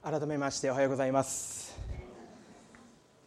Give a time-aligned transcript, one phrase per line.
[0.00, 1.76] 改めましておはようございます。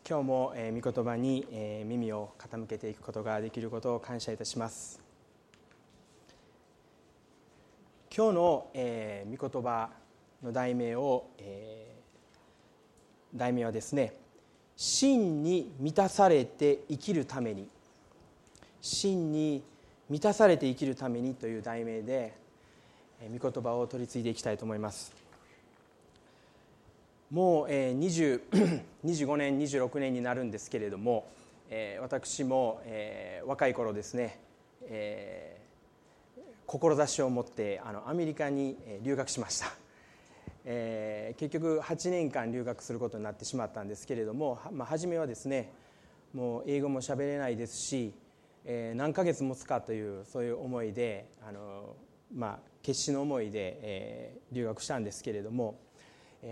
[0.07, 5.01] 今日も、えー、御言葉に、えー、耳を傾けていくことができることを感謝いたします。
[8.15, 9.89] 今日の、えー、御言葉
[10.41, 14.13] の題名を、えー、題名はですね
[14.77, 17.67] 真に満たされて生きるために。
[18.81, 19.61] 真に
[20.09, 22.33] 満たされて生きるためにという題名で
[23.37, 25.20] 御言葉を取り継いでいきたいと思います。
[27.31, 31.25] もう、えー、25 年26年になるんですけれども、
[31.69, 34.37] えー、私も、えー、若い頃ですね、
[34.83, 39.67] えー、志を持ってあのアメリカに留学しました、
[40.65, 45.71] えー、結局8年間留学することになってしまったんですけれども、まあ、初めはですね
[46.33, 48.13] もう英語も喋れないですし、
[48.65, 51.95] えー、何ヶ月持つかというそういう思いであの、
[52.35, 55.79] まあ、決死の思いで、えー、留学したんですけれども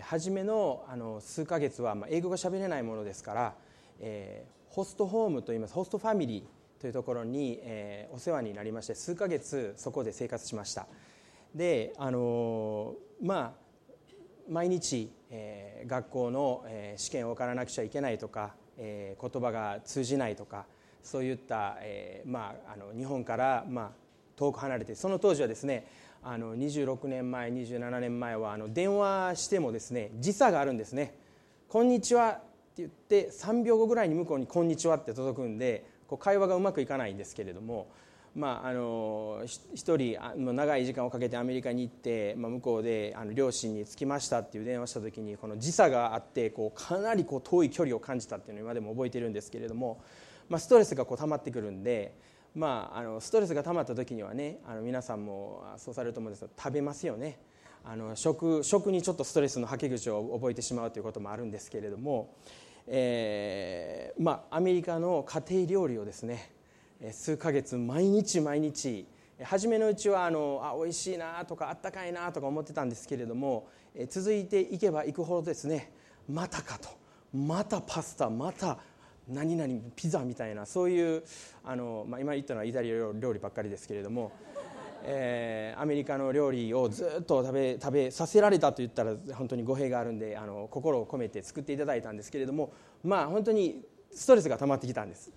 [0.02, 3.54] 初めのあの数ヶ月は、まあ、英語が喋れないものですから、
[4.00, 10.88] え、ホストホームといいますホストファミリーというところに、え、お世話になりまして数ヶ月そこで生活しました。
[11.56, 13.70] であのまあ
[14.48, 20.66] 毎日、え、学校の、え、試験を受からなくちゃいけないとか、え、言葉が通じないとか
[21.04, 23.92] そういった、えまあ、あの日本から、まあ、
[24.36, 25.86] 遠く離れてその当時はですね
[26.24, 31.16] あの26年前27年前はあの電話してもですね時差があるんですね
[31.70, 32.42] 「こんにちは」って
[32.78, 37.88] 言って3秒後ぐらいに向こうに「こんにちは」って届くんでこう会話がうまくいかないんですけれども。
[38.36, 39.42] まあ、あの
[39.74, 50.00] 一人長い時間をかけてアメリカに行って、まあ、向こうであの両親に着きましたっていう電話した時にこの時差があってこうかなりこう遠い距離を感じたっていうのを今でも覚えてるんですけれども、
[50.48, 52.14] まあ、ストレスがこう溜まってくるんで
[52.56, 57.40] まあ、あのストレスが溜まった時にはねあの皆さんもそうされると思うんですけど食べますよね。
[57.84, 62.36] あの食食にちょっとストレスのはけ口を覚えてしまうということもあるんですけれども、
[62.88, 66.52] えーまあ、アメリカの家庭料理をですね
[67.12, 69.08] 数ヶ月毎日毎日
[69.42, 73.70] 初めのうちはあのあ美味しいなとかあったかいなとか思ってたんですけれども
[74.10, 75.92] 続いていけばいくほどですね
[76.28, 76.90] またかと
[77.34, 78.78] またパスタまた
[79.30, 81.24] 何々ピザみたいなそういう
[81.64, 84.32] あの、まあ、今言ったのはイタリア料理ばっかりですけれども、
[85.04, 92.74] えー、アメリカの料理をずっと食べ食べさせられたと言ったら本当に語弊があるんであの心を込めて作っていただいたんですけれども
[93.04, 95.32] まあ本当にストレスが溜まってきたんです。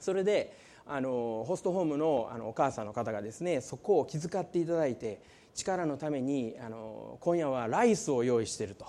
[0.00, 5.20] それであのホストホームのあのお母さんの方がですねそこを気遣っていただいて
[5.54, 8.84] 力のためにあの今夜はライスを用意してると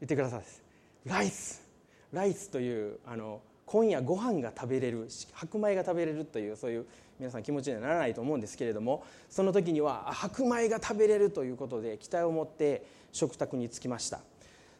[0.00, 0.42] 言ってください
[1.04, 1.63] ライス。
[2.14, 6.86] ライスというあの今夜ご飯が食べれる白米が食べれるというそういう
[7.18, 14.20] 皆さん気持ちにはならないと思うんですけれどもその時には白米が食べれるということで期待を持って食卓に着きました。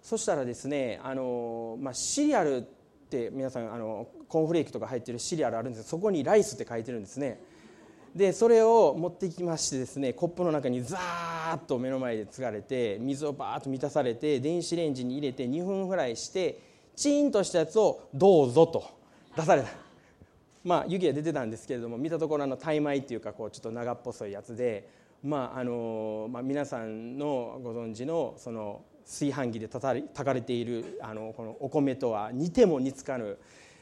[0.02, 2.62] そしたらですねあの、まあ、シリアルっ
[3.08, 7.40] て皆さんあのコーンフレークとか入ってるシリアルあるんですそこにライスって書いてるんですね。
[8.14, 18.84] でそれを持ってきましてですねコップの中にザーッと目の前で継がれて水をバーッと満たされて電子レンジに入れて2分ぐらいしてチーンとしたやつをどうぞと。
[19.36, 19.68] 出された。
[20.64, 24.88] まあ湯気が出てたんですけれども見たところあのタイ米っていうかこうちょっと長っぽそいやつで
[25.22, 33.38] まああのまあ、皆さんのご存知のその炊飯器で炊かれているあのこのお米とは似ても似つかぬ、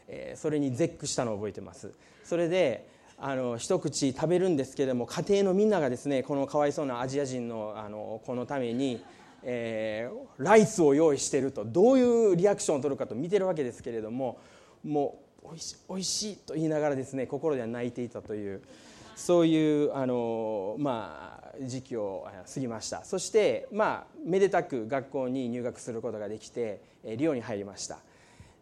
[0.07, 1.93] えー、それに絶句したのを覚えてます。
[2.25, 2.87] それで
[3.19, 9.03] あの一口食べるんですけれども家庭のみんながですねこのかわいそうなアジア人のあの子のために
[9.45, 14.39] えー、ライスを用意しているとどういうリアクションを取るかと見てるわけですけれども
[14.85, 18.63] もうおいしおいしいと言いながらですね心では泣いていたという
[19.17, 23.05] そういうあの、まあ、時期を過ぎました。
[23.05, 26.81] そして、まあ、めでたく学校に入学することができて
[27.19, 27.99] 寮に入りました。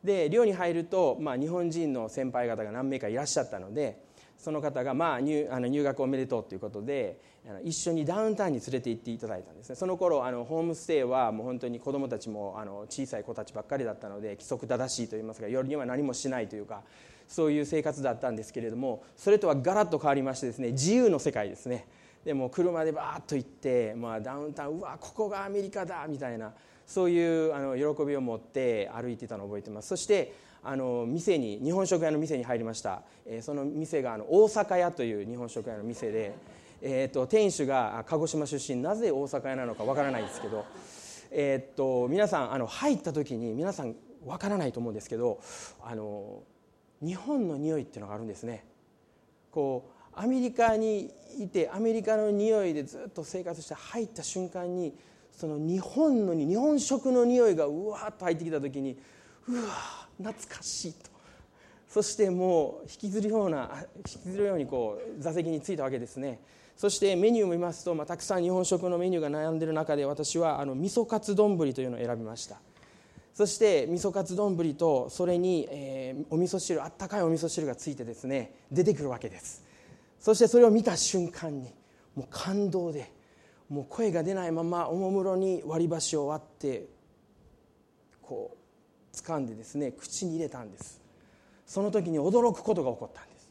[0.02, 4.02] で寮に入ると、まあ、日本人の先輩方が何名かいらっしゃったので
[4.40, 7.20] その方が、まあ、入あの入学おめでとうということで
[7.62, 9.76] 一緒にダウンタウンに連れて行っていただいたんですね。
[9.76, 16.82] その頃あのホームステイはもう本当に子どもたちもあの小さい子たちばっかりだったので規則正しいといいますか夜には何もしないというか
[17.28, 21.86] そういう生活だったんですけれどもそれとはガラッと変わりましてですね自由の世界ですね。
[22.24, 26.52] でも車でバーッと行って、まあ、ダウンタウンうわここがアメリカだみたいな
[26.86, 29.88] そういうあの喜びを持って歩いてたのを覚えてます。
[29.88, 30.32] そして
[30.62, 36.34] あの店に日本食屋の店に入りました、えー、その店があの大阪屋という日本食屋の店で、
[36.82, 38.82] えーと、店主が鹿児島出身。
[38.82, 40.64] なぜ大阪屋なのかわからないですけど、
[41.30, 45.40] えーと、皆さんあの入った時に皆さんわからないと思うんですけど
[45.82, 46.42] あの
[47.02, 48.64] 日本の匂いっていうのがあるんですね。
[49.50, 54.94] こうアメリカにいてアメリカの匂いでずっと生活して入った瞬間に
[55.32, 58.98] その日本の日本食の匂いがうわーっと入ってきた時に
[59.48, 61.10] うわ懐かしいと。
[61.88, 66.40] そしてもう引きずるような引きずるようにこう座席に着いたわけですね。
[66.76, 72.60] そしてメニューを見ますと、まあ、たくさん日本食のメニューが悩んでる中で私はあの味噌カツ丼というのを選びました。
[73.34, 79.64] そして味噌カツ丼とそれに、えー、お味噌汁あったかいお味噌汁がついてですね出てくるわけです。
[80.20, 81.72] そしてそれを見た瞬間に
[82.14, 83.10] もう感動で
[83.68, 86.86] もう声が出ないままおもむろに割り箸を割って
[88.22, 88.59] こう
[89.12, 91.00] 掴んでですね口に入れたんです。
[91.66, 93.48] その時に驚くことが起こったんです。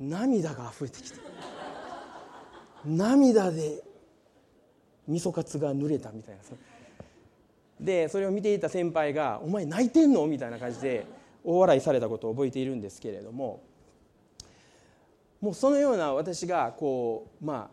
[0.00, 1.18] 涙が溢れてきて
[2.84, 3.82] 涙で
[5.06, 6.40] 味噌カツが濡れたみたいな。
[7.80, 11.06] でそれを見ていた先輩が「お前泣いてんの?」みたいな感じで
[11.44, 13.62] 大笑いされたことを覚えているんですけれども。
[15.40, 17.70] もうそのような私がこうまあ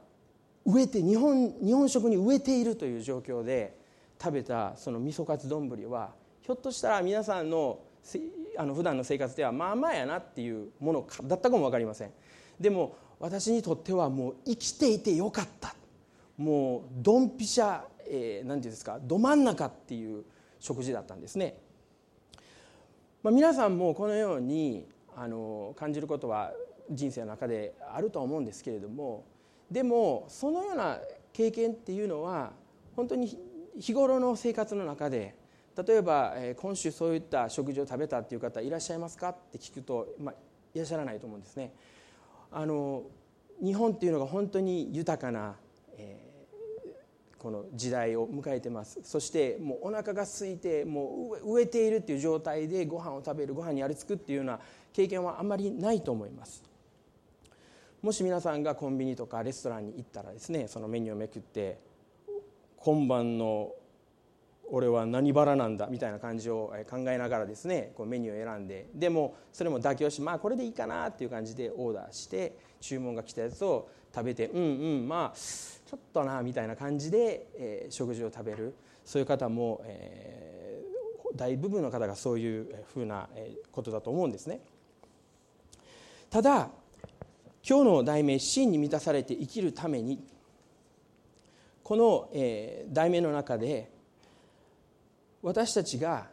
[0.66, 3.78] 植えて日本日本食に植えているという状況で
[4.20, 6.16] 食べたその味噌カツ丼は
[6.50, 7.78] ひょっとしたら皆さんの
[8.58, 12.12] あの普段の生活ではまあまあやなっていうものだったかも分かりません。
[12.60, 15.76] でも私にとってはもう生きていてよかった。
[16.38, 20.24] もうドンピシャ何、えー、て言うんですかど真ん中っていう
[20.60, 21.56] 食事だったんですね、
[23.22, 26.52] まあ、皆さんもこのようにあの感じることは
[26.90, 29.24] 人生の中であるとは思うんですけれども
[29.70, 30.98] でもそのような
[31.32, 32.54] 経験っていうのは
[32.96, 33.38] 本当に
[33.80, 35.36] 日頃の生活の中で
[35.78, 40.36] 例えば今週そういった食事を食べたっていう方いらっしゃいますかって聞くと、まあ、
[40.74, 41.74] いらっしゃらないと思うんですね。
[42.52, 43.04] あの
[43.64, 45.56] 日本っていうのが本当に豊かな、
[45.98, 54.60] えー、この時代を迎えてますそしてもうお腹が空いてもう飢えているっていう状態でご飯を食べるご飯にありつくっていうような
[54.94, 56.64] 経験はあんまりないと思います
[58.02, 61.80] もし皆さんがコンビニとかレストランに行ったらですねそのメニューをめくって
[62.78, 63.74] 今晩の
[64.72, 74.66] 俺は何腹なんだみたいな感じを考えながらですねこうメニューを選んででもそれも妥協しまあこれでいいかなっていう感じでオーダーして注文が来たやつを食べてうんう
[75.04, 75.38] んまあ
[75.90, 80.84] ちょっとなみたいな感じで、え、食事を食べるそういう方も、え、
[81.36, 83.28] 大部分の方がそういうふうな
[83.72, 84.62] ことだと思うんですね。
[86.30, 86.70] ただ
[87.68, 90.24] 今日の題名「真に満たされて生きるために」
[91.84, 93.90] この、え、題名の中で
[95.42, 96.28] 私たちが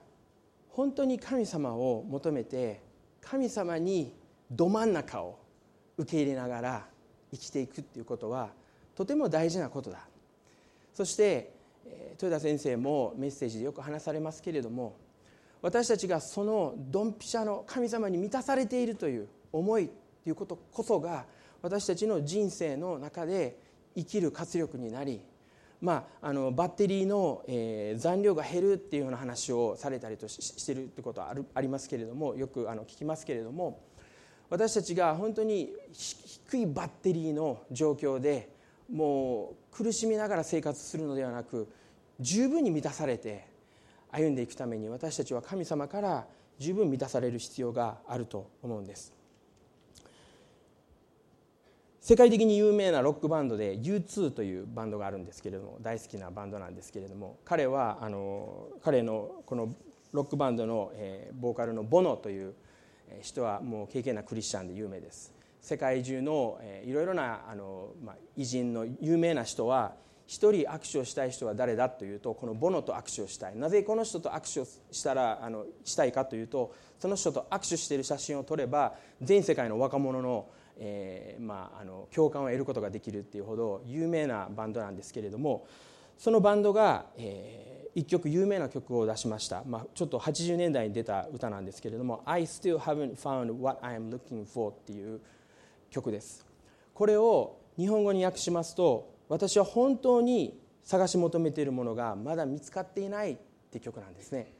[0.68, 2.82] 本当に神様を求めて
[3.20, 4.14] 神様に
[4.50, 5.38] ど真ん中を
[5.96, 6.86] 受け入れながら
[7.32, 8.50] 生きていくっていうことは
[8.94, 10.00] とても大事なことだ。
[10.94, 11.52] そして
[12.12, 14.96] 豊田先生もメッセージでよく話されますけれども
[15.62, 21.26] 私たちがそのドンピシャの神様に満たされているという思いということこそが
[21.62, 23.58] 私たちの人生の中で
[23.94, 25.20] 生きる活力になり
[25.81, 33.82] まあ、あのバッテリーの、えー、残量が減るっていうような話をされたりとししてるってことはあるありますけれどもよくあの聞きますけれども
[34.49, 38.49] 私たちが本当に低いバッテリーの状況で
[38.90, 41.69] もう苦しみながら生活するのではなく
[42.20, 43.46] 十分に満たされて
[44.11, 46.26] 歩んでいくために私たちは神様から
[46.58, 49.15] 十分満たされる必要があると思うんです。
[52.06, 59.75] 世界的に有名なロックバンドで U2 というバンドがあるんですけれども大好きなバンドなんですけれども彼はあの彼のこの
[60.12, 62.54] ロックバンドの、えー、ボーカルのボノという
[63.22, 65.34] 人はもう経験なクリスチャンで有名です。
[65.60, 69.96] 世界中の、えー、いろいろなあの、まあ、偉人の有名な人は
[70.28, 73.56] 一人握手をしたい人は誰だというとこのボノと握手をしたい。
[73.56, 80.46] なぜこの人と握手をしたらあのしたいかというとその人と握手している写真を撮れば全世界の若者の
[80.78, 85.66] えーまあ、あの共感を得ることができるっていうほど有名なバンドなんですけれども
[86.18, 95.21] そのバンドが、えー、一曲有名な曲を出しました、まあ、ちょっと80年代に出た歌なんですけれども「I still haven't found what I am looking for」っていう
[95.90, 96.45] 曲です。
[96.95, 103.37] これを日本語に訳しますと私は本当に探し求めているものがまだ見つかっていないっ
[103.71, 104.52] て曲なんですね。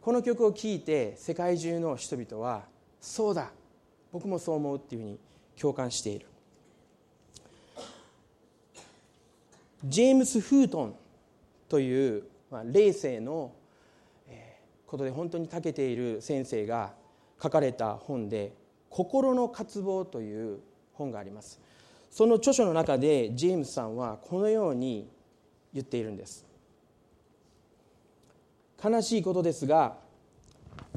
[0.00, 2.64] この曲を聴いて世界中の人々は
[3.00, 3.52] そうだ
[4.12, 5.18] 僕もそう思うっていうふうに
[5.60, 6.26] 共感している。
[9.84, 10.94] ジェームス・フートン
[11.68, 13.52] という、まあ、霊性の
[14.86, 16.94] ことで本当に長けている先生が
[17.40, 18.52] 書かれた本で
[18.90, 20.60] 「心の渇望」という
[20.94, 21.60] 本があります。
[22.10, 25.08] その著書の中でジェームスさんはこのように
[25.74, 26.46] 言っているんです。
[28.82, 29.98] 悲しいことですが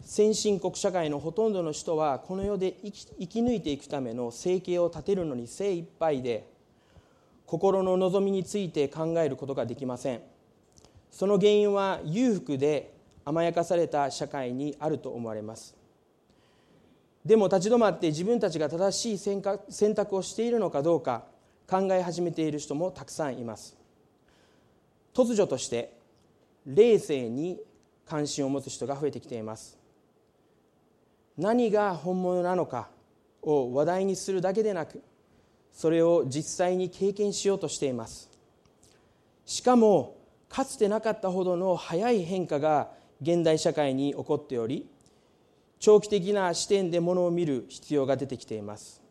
[0.04, 6.48] 先進国社会のほとんどの人はこの世で生き生き抜いていくための生計を立てるのに精一杯で
[7.46, 10.22] 心の望みについて考えることができません。
[11.12, 12.94] その原因は裕福で
[13.26, 15.76] 甘やかされた社会にあると思われます。
[17.26, 19.42] でも立ち止まって自分たちが正しい選
[19.94, 21.26] 択をしているのかどうか
[21.70, 23.78] 考え始めている人もたくさんいます。
[25.14, 25.94] 突如として
[26.66, 27.60] 霊性に
[28.06, 29.78] 関心を持つ人が増えてきています。
[31.38, 32.90] 何が本物なのか
[33.42, 35.02] を話題にするだけでなく
[35.72, 38.30] それを実際に経験しようとしています。
[39.46, 40.18] しかも
[40.50, 42.92] かつてなかったほどの早い変化が
[43.22, 44.88] 現代社会に起こっており
[45.80, 49.02] 長期的な視点でものを見る必要が出てきています。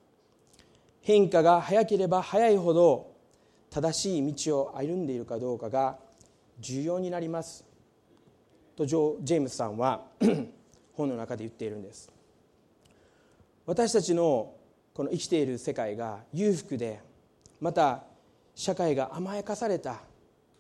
[1.03, 3.17] 変化が早ければ早いほど
[3.71, 5.99] 正しい道を歩んでいるかどうかが
[6.59, 7.70] 重要になります。
[8.81, 10.07] とジョジェームスさんは
[10.95, 12.11] 本の中で言っているんです。
[13.67, 14.55] 私たちの
[14.95, 17.01] この生きている世界が裕福で
[17.61, 18.05] また
[18.55, 20.01] 社会が甘やかされた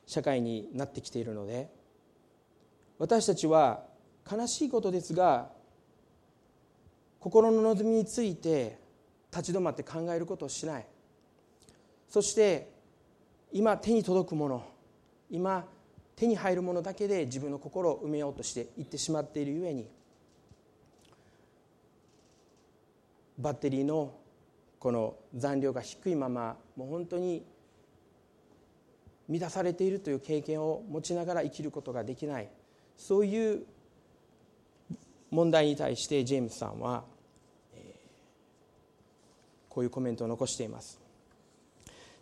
[0.06, 1.70] 社会になってきているので
[2.98, 3.84] 私たちは
[4.30, 5.48] 悲しいことですが
[7.20, 8.78] 心の望みについて
[9.32, 10.86] 立ち止まって考えることをしない。
[12.06, 12.70] そして
[13.50, 14.62] 今手に届くもの
[15.30, 15.64] 今
[16.20, 19.88] 手に入るものだけで自分の心を埋めようとしていってしまっているゆえに
[23.38, 24.12] バッテリーの
[24.78, 27.42] この残量が低いままもう本当に
[29.30, 32.50] 乱されているという経験を持ちながら生きることができない。
[32.98, 33.62] そういう
[35.30, 37.04] 問題に対してジェームスさんは
[39.70, 41.00] こういうコメントを残しています。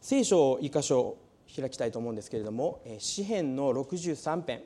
[0.00, 1.17] 聖書を一箇所
[1.55, 4.62] 開きたいと思うんですけれども詩編の63編。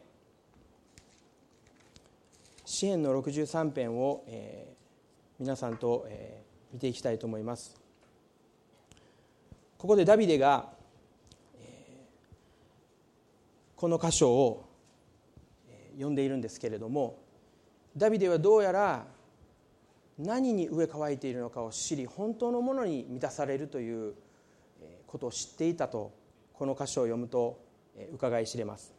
[2.64, 4.72] 詩編の63編を、え
[5.38, 7.76] 皆さんと、え見ていきたいと思います。
[9.76, 10.72] ここでダビデが、
[13.76, 14.72] この箇所を
[15.94, 17.18] 読んでいるんですけれども
[17.96, 19.06] ダビデはどうやら
[20.18, 24.14] 何に飢え乾いているのかを知り本当のものに満たされるという
[25.08, 26.12] ことを知っていたと
[26.54, 27.58] この箇所を読むと
[28.12, 28.92] 伺い知れます。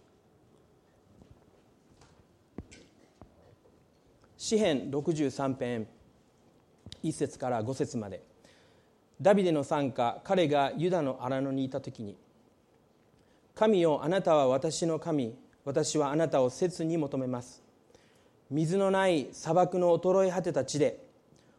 [4.38, 5.88] 詩編63編
[7.04, 8.34] 1節から5節まで。
[9.22, 12.18] ダビデの参加彼がユダの荒野にいた時に
[13.56, 15.34] 「神よあなたは私の神
[15.64, 17.64] 私はあなたを切に求めます」
[18.52, 21.00] 水のない砂漠の衰え果てた地で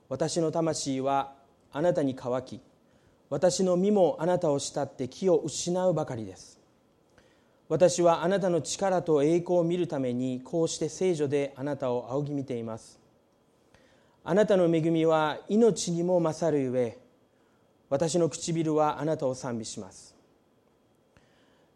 [0.08, 1.34] 私の魂は
[1.72, 2.60] あなたに乾き
[3.30, 6.60] 私の身もあなたを慕って気を失うばかりです。
[7.68, 13.00] 私はあなたの力と栄光を見るためにこうして聖女であなたを仰ぎ見ています。
[14.22, 16.98] あなたの恵みは命にも勝るゆえ
[17.90, 20.14] 私の唇はあなたを賛美します。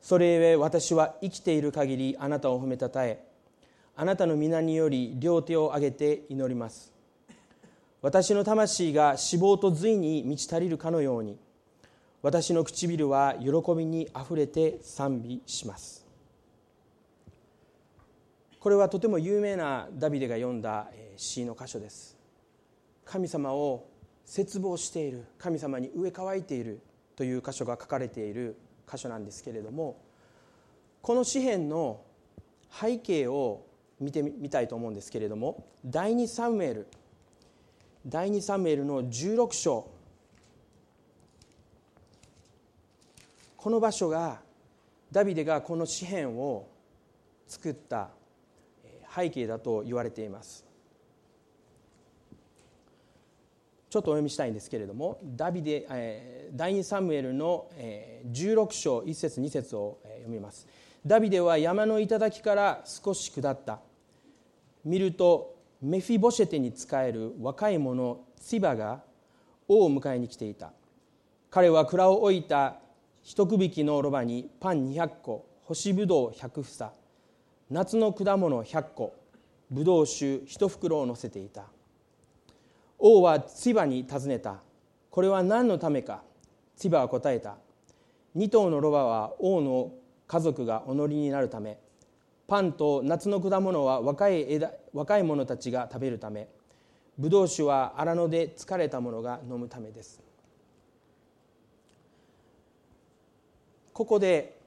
[0.00, 3.24] それゆえ私は生きている限りあなたを褒めたたえ
[3.96, 6.97] あなたの皆により両手を挙げて祈ります。
[8.00, 11.36] 私の魂が脂肪と髄に満ち足りるかのように
[12.22, 16.06] 私の唇は喜びにあふれて賛美します。
[18.60, 22.16] これはとても有名なダビデが読んだ詩の箇所です。
[23.04, 23.88] 神様を
[24.26, 26.80] 絶望している神様に植え替えている
[27.16, 28.56] という箇所が書かれている
[28.90, 29.96] 箇所なんですけれども
[31.00, 32.02] この詩篇の
[32.70, 33.64] 背景を
[33.98, 36.86] 見てみたいと思うんですけれども第2サムエル
[38.08, 39.86] 第2サムエルの16章。
[43.58, 44.40] この場所が
[45.12, 46.68] ダビデがこの詩篇を
[47.46, 48.08] 作った
[49.14, 50.64] 背景だと言われています。
[53.90, 60.66] ちょっとお読みしたいんですけれどもダビデ、え第2サムエルの、え16章1節2節を、え読みます。
[61.04, 63.80] ダビデは山の頂から少し下った。
[64.82, 69.00] 見るとメフィボシェテに仕える若い者ツバが
[69.68, 70.72] 王を迎えに来ていた。
[71.50, 72.80] 彼は蔵を置いた
[73.22, 76.92] 一区引きのロバにパン200個干しぶどう100房
[77.70, 79.14] 夏の果物100個
[79.70, 81.64] ぶどう酒1袋を乗せていた。
[82.98, 84.56] 王はツバに尋ねた。
[85.10, 86.22] これは何のためか？
[86.76, 87.56] ツバは答えた。
[88.36, 89.92] 2頭のロバは王の
[90.26, 91.78] 家族がお乗りになるため
[92.46, 96.48] パンと夏の果物は若い枝若い者たちが食べるため
[97.16, 100.20] ブドウ酒は荒野で疲れた者が飲むためです。
[103.92, 104.58] ここで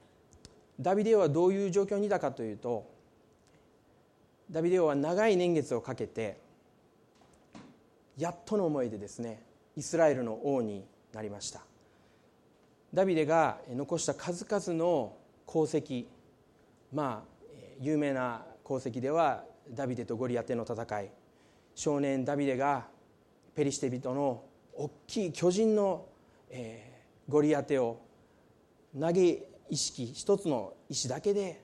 [0.80, 2.90] ダビデオはどういう状況にいたかというと
[4.50, 6.38] ダビデオは長い年月をかけて
[8.16, 9.42] やっとの思いでですね
[9.76, 11.60] イスラエルの王になりました。
[12.94, 15.14] ダビデが残した数々の
[15.46, 16.06] 功績
[16.90, 17.32] まあ
[17.80, 21.10] 有名な功績ではダビデとゴリアテの戦い。
[21.74, 22.86] 少年ダビデが
[23.54, 26.06] ペリシテ人の大きい巨人の、
[26.50, 28.00] えー、ゴリアテを
[28.98, 31.62] 投げ意識一つの石だけで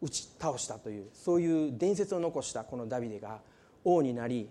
[0.00, 3.40] 打ち倒したというそういう伝説を残したこのダビデが
[3.84, 4.48] 王になり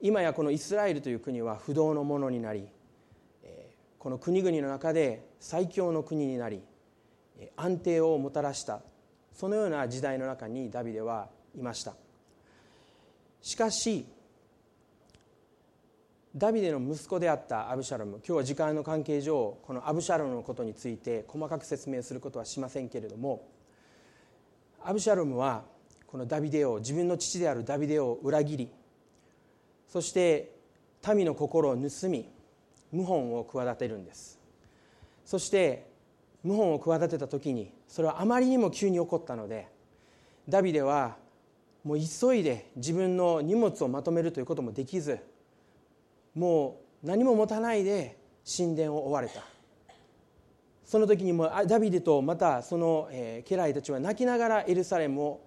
[0.00, 2.68] 今やこのイスラエルという国は不動のものになり
[3.98, 6.62] この国々の中で最強の国になり
[7.56, 8.80] 安定をもたらした
[9.32, 11.94] そのような時代の中にダビデはいました。
[13.40, 14.06] しかし
[16.36, 23.48] ダビデの息子であったアブシャロム今日は時間の関係上このアブシャロムのことについて細かく説明することはしませんけれども
[24.84, 25.64] アブシャロムは
[26.06, 28.70] このダビデを自分の父であるダビデを裏切り
[29.88, 30.52] そして
[31.14, 32.28] 民の心を盗み
[32.92, 34.38] 謀反を企てるんです。
[35.24, 35.86] そして
[36.42, 39.68] 謀反を企てた時にそれはあまりにも急に起こったので
[40.48, 41.16] ダビデは
[41.86, 45.20] もう急いで自分の荷物をまとめるということもできず
[46.34, 49.40] もう何も持たないで神殿を追われた。
[50.84, 55.40] その時にもダビデとまたその家来たちは泣きながらエルサレムを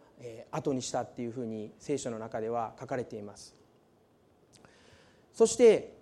[0.50, 3.54] 後にしたっていうふうに聖書の中では書かれています。
[5.34, 5.94] そして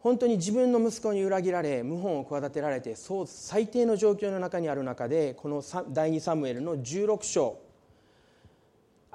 [0.00, 7.65] 本当に自分の息子に裏切られ謀反を企てられてそう最低の状況の中にある中でこの第2サムエルの16章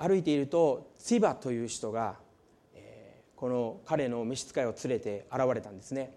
[0.02, 2.16] 歩いているとツィバという人が
[3.36, 6.16] この彼の召使いを連れて現れたんですね。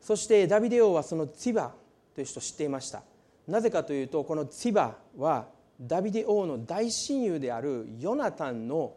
[0.00, 1.72] そしてダビデ王はそのツィバ
[2.14, 3.02] という人を知っていました。
[3.46, 5.46] なぜかというとこのツィバは
[5.80, 8.94] ダビデ王の大親友であるヨナタンの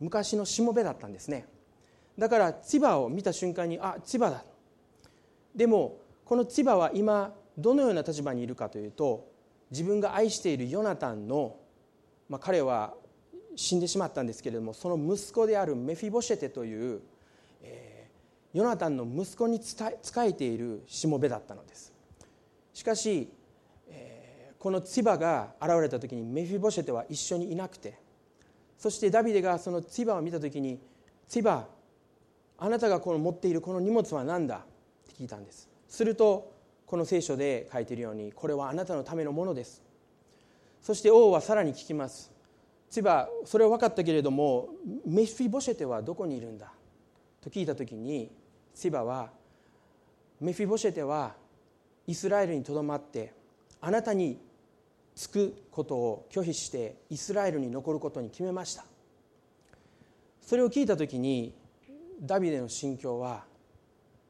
[0.00, 1.46] 昔のしもべだったんですね。
[2.18, 4.44] だから千葉を見た瞬間にあ千葉だ。
[5.54, 9.28] でもこの千葉は今どのような立場にいるかというと
[9.70, 11.56] 自分が愛しているヨナタンの、
[12.28, 12.94] まあ、彼は
[13.56, 17.00] 死んでしまったんですけれどもその息子であるメフィボシェテという、
[17.62, 19.76] えー、ヨナタンの息子に仕
[20.18, 21.92] えているしもべだったのです。
[22.74, 23.32] しかし、
[23.88, 27.98] えー、この千葉が現れた時にメフィボシェテは一緒にいなくて
[28.78, 30.78] そしてダビデがその千葉を見た時に
[31.26, 31.66] 「千葉
[32.58, 34.56] あなたがこの持っているこの荷物は何だ？
[34.56, 34.60] っ
[35.08, 35.68] て聞いたんです。
[35.88, 36.52] すると
[36.86, 39.82] この聖書で書いているようにこれはあなたのためのものです
[40.82, 42.35] そして王はさらに聞きます。
[42.90, 44.68] 千葉それは分かったけれども
[45.04, 46.72] メフィボシェテはどこにいるんだ？
[47.42, 48.30] と聞いた時に
[48.74, 49.30] 千葉は
[50.40, 51.34] メフィボシェテは
[52.06, 53.32] イスラエルにとどまって
[53.80, 54.38] あなたに
[55.14, 58.84] つくことを拒否してイスラエルに残ることに決めました。
[60.42, 61.54] それを聞いた時に
[62.20, 63.44] ダビデの心境は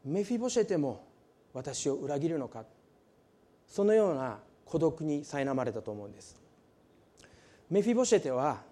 [0.05, 1.05] メフィボシェテも
[1.53, 2.65] 私を裏切るのか？
[3.69, 6.46] そのような孤独に苛まれたと思うんです。
[7.69, 8.63] メフィボシェテは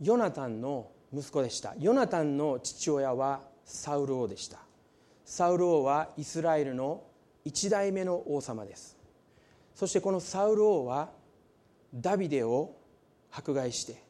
[0.00, 1.74] ヨナタンの息子でした。
[1.78, 4.58] ヨナタンの父親はサウル王でした。
[5.24, 7.02] サウル王はイスラエルの
[7.44, 8.98] 一代目の王様です。
[9.74, 11.10] そしてこのサウル王は
[11.94, 12.76] ダビデを
[13.30, 14.02] 迫害して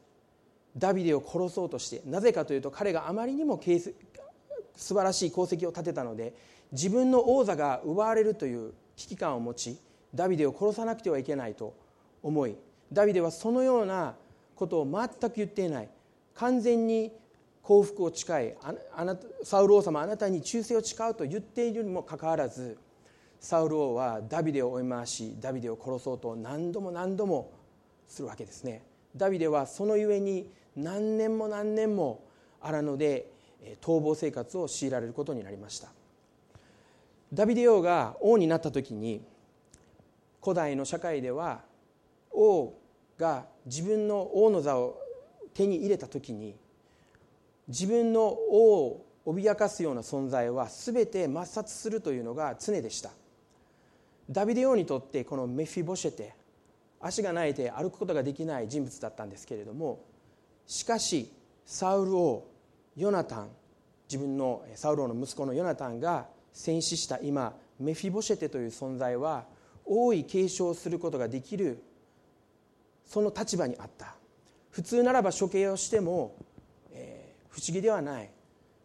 [0.77, 6.35] ダビデを殺そうとしてなぜかというと彼があまりにも素晴らしい功績を立てたので
[6.73, 9.79] 自分の王座が奪われるという危機感を持ち
[10.15, 11.75] ダビデを殺さなくてはいけないと
[12.25, 12.57] 思い
[12.91, 14.17] ダビデはそのような
[14.57, 15.89] ことを全く言っていない。
[16.35, 17.13] 完全に
[17.63, 18.53] 幸福を誓い
[18.95, 22.77] あなたサウル王様あなたに忠誠を誓うと言っているにもかかわらず
[23.41, 27.53] サウル王はダビデを追い回しダビデを殺そうと何度も何度も
[28.09, 28.83] するわけですね。
[29.17, 32.25] ダビデはそのゆえに何年も何年も
[32.61, 33.31] 荒野で
[33.81, 35.89] 逃亡生活を強いられることになりました。
[37.33, 39.23] ダビデ王が王になった時に
[40.43, 41.63] 古代の社会では
[42.35, 42.75] 王
[43.19, 44.99] が自分の王の座を
[45.55, 46.57] 手に入れた時に
[47.69, 53.11] 自分の王を脅かすような存在は全て抹殺するというのが常でした。
[54.31, 56.35] ダビデ王にとってこのメフィボシェテ
[57.01, 60.01] 足がないて歩くことができない人物だったんですけれども
[60.67, 61.31] しかし
[61.67, 62.47] サウル王
[62.97, 63.49] ヨナタン
[64.09, 69.45] 自分のサウル王の息子のヨナタンが戦死した今メフィボシェテという存在は
[69.85, 71.83] 王位継承することができる
[73.07, 74.15] その立場にあった。
[74.71, 76.37] 普通ならば処刑をしても、
[76.93, 78.31] えー、不思議ではない。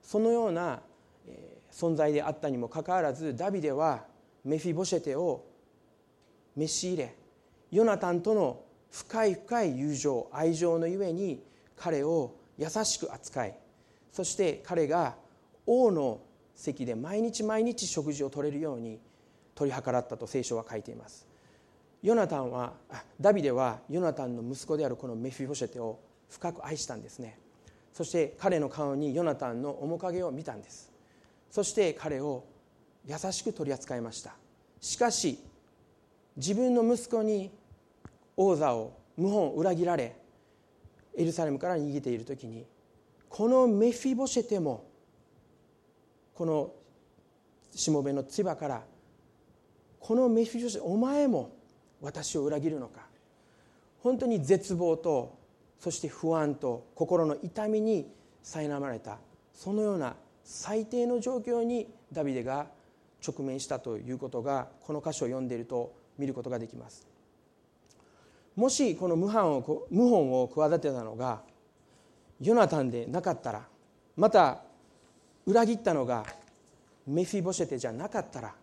[0.02, 0.82] そのような、
[1.28, 4.06] えー、存在であったにもかかわらずダビデは
[4.44, 5.46] メフィボシェテを
[6.56, 7.16] 召し入れ
[7.72, 11.44] ヨナタンとの深い深い友情愛情のゆえに
[11.76, 13.58] 彼を優しく扱い
[14.12, 15.16] そして彼が
[15.68, 16.22] 王の
[16.56, 19.00] 席で毎日毎日食事を取れるように
[19.54, 21.29] 取り計らったと聖書は書いています。
[22.02, 22.74] ヨナタンは
[23.20, 27.38] ダビデはヨナタンの息子であるこのメフィボシェテを深く愛したんですね。
[27.94, 30.92] そして彼の顔にヨナタンの面影を見たんです。
[31.50, 32.46] そして彼を
[33.06, 34.36] 優しく取り扱いました。
[34.80, 35.40] しかし
[36.38, 37.52] 自分の息子に
[38.38, 40.16] 王座を謀反裏切られ
[41.18, 42.66] エルサレムから逃げている時に
[43.28, 44.86] このメフィボシェテも
[46.34, 46.72] この
[47.76, 48.84] しもべの唾から
[50.00, 51.59] このメフィボシェテお前も
[52.02, 53.08] 私を裏切るのか。
[54.02, 55.38] 本当に絶望と
[55.80, 58.12] そして不安と心の痛みに
[58.44, 59.18] 苛まれた
[59.54, 62.68] そのような最低の状況にダビデが
[63.26, 67.08] 直面したということがこの箇所を読んでいると見ることができます。
[68.56, 71.42] もしこの謀反を謀反を企てたのが
[72.42, 73.66] ヨナタンでなかったら
[74.18, 74.64] また
[75.46, 76.26] 裏切ったのが
[77.08, 78.54] メフィボシェテじゃなかったら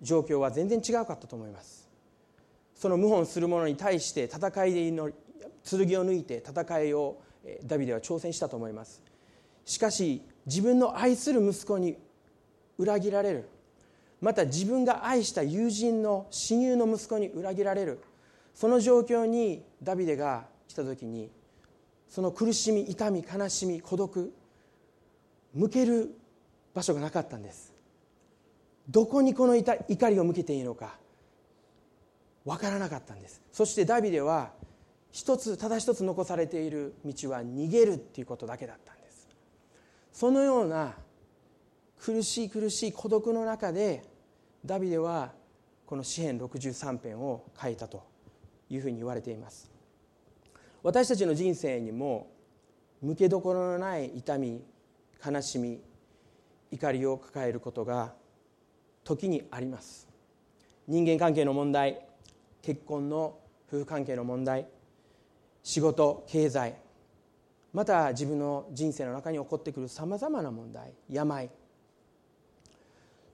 [0.00, 1.81] 状況は全然違うかったと思います。
[2.74, 5.10] その謀反する者に対して戦いの
[5.64, 7.20] 剣を抜いて戦いを
[7.64, 9.02] ダビデは挑戦したと思います。
[9.64, 11.96] しかし自分の愛する息子に
[12.78, 13.48] 裏切られる。
[14.20, 18.00] また自分が愛した友人の親友の息子に裏切られる。
[18.54, 21.30] その状況にダビデが来た時に
[22.08, 24.32] その苦しみ痛み悲しみ孤独
[25.54, 26.14] 向ける
[26.74, 27.72] 場所がなかったんです。
[28.88, 30.98] どこにこの怒りを向けていいのか。
[32.44, 33.42] 分からなかったんです。
[33.52, 34.52] そしてダビデは
[35.10, 39.28] 一つただ一つ残されている道は逃げるっていうことだけだったんです。
[40.12, 40.94] そのような
[41.98, 44.02] 苦しい苦しい孤独の中で
[44.64, 45.32] ダビデは
[45.86, 48.02] この詩篇63編を書いたと
[48.70, 49.70] いうふうに言われています。
[50.82, 52.32] 私たちの人生にも
[53.00, 54.64] 向けどころのない痛み
[55.24, 55.80] 悲しみ
[56.70, 58.14] 怒りを抱えることが
[59.04, 60.08] 時にあります。
[60.88, 62.00] 人間関係の問題
[62.62, 64.66] 結婚の夫婦関係の問題
[65.62, 66.74] 仕事経済
[67.72, 71.50] また自分の人生の中に起こってくるさまざまな問題病。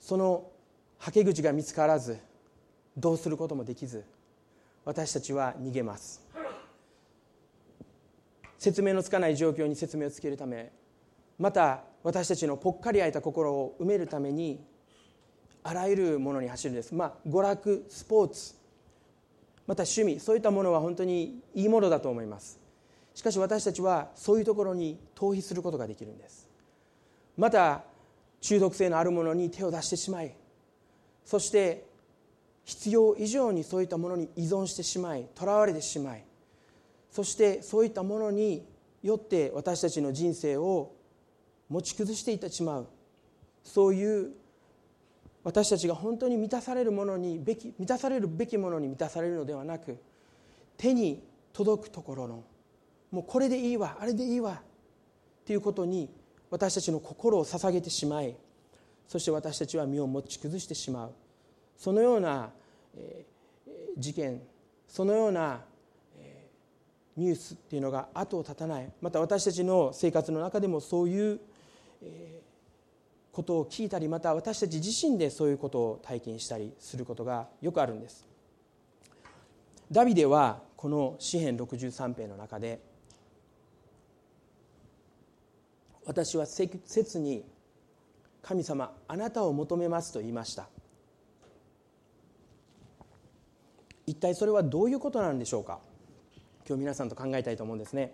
[0.01, 0.51] その
[0.99, 2.19] はけ口が見つからず
[2.97, 4.05] どうすることもできず
[4.85, 6.27] 私たちは逃げます。
[8.59, 10.73] 説明のつかない状況に説明をつけるため
[11.39, 14.61] また私たちのぽっかり空いた心を埋めるために
[15.63, 16.95] あらゆるものに走るんです。
[16.95, 18.58] まあ娯楽スポーツ
[19.69, 22.59] また趣味そういったものは本当にいいものだと思います。
[23.15, 26.49] しかし私たちはそういうところに逃避することができるんです。
[27.37, 27.85] また
[28.41, 30.35] 中毒性のあるものに手を出してしまい
[31.25, 31.85] そして
[32.65, 36.25] 必要以上にそういったものに依存してしまいとらわれてしまい
[37.11, 38.67] そしてそういったものに
[39.03, 40.93] よって私たちの人生を
[41.69, 42.87] 持ち崩していってしまう。
[43.63, 44.31] そういう
[45.45, 49.99] 私たちが本当に満たされるものにべき満たされるべきものに満たされるのではなく
[50.77, 51.23] 手に
[51.53, 52.45] 届くところの
[53.11, 56.11] もうこれでいいわあれでいいわっていうことに
[56.51, 58.37] 私たちの心を捧げてしまい
[59.09, 61.13] そして私たちは身を持ち崩してしまう。
[61.79, 62.51] そのような、
[62.95, 63.25] え
[63.97, 64.43] 事件
[64.87, 65.63] そのような、
[66.19, 66.47] え
[67.17, 68.93] ニュースっていうのが後を絶たない。
[69.01, 71.41] また私たちの生活の中でもそういう、
[72.03, 72.38] え
[73.33, 78.27] ことを聞いたりまた私たち自身でそういうことを体験したりすることがよくあるんです。
[79.91, 82.81] ダビデはこの詩篇63編の中で
[86.05, 87.45] 私は切に
[88.43, 90.69] 神様あなたを求めますと言いました。
[94.07, 95.81] 一体それはどういうことなんでしょうか？
[96.67, 98.13] 今日皆さんと考えたいと思うんですね。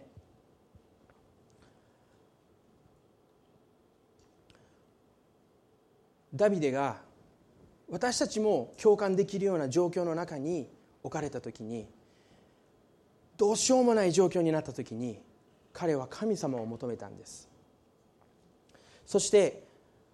[6.35, 6.97] ダビデが
[7.89, 10.69] 私たちも共感できるような状況の中に
[11.03, 11.87] 置かれた時に
[13.37, 15.21] どうしようもない状況になった時に
[15.73, 17.49] 彼は神様を求めたんです。
[19.07, 19.65] そして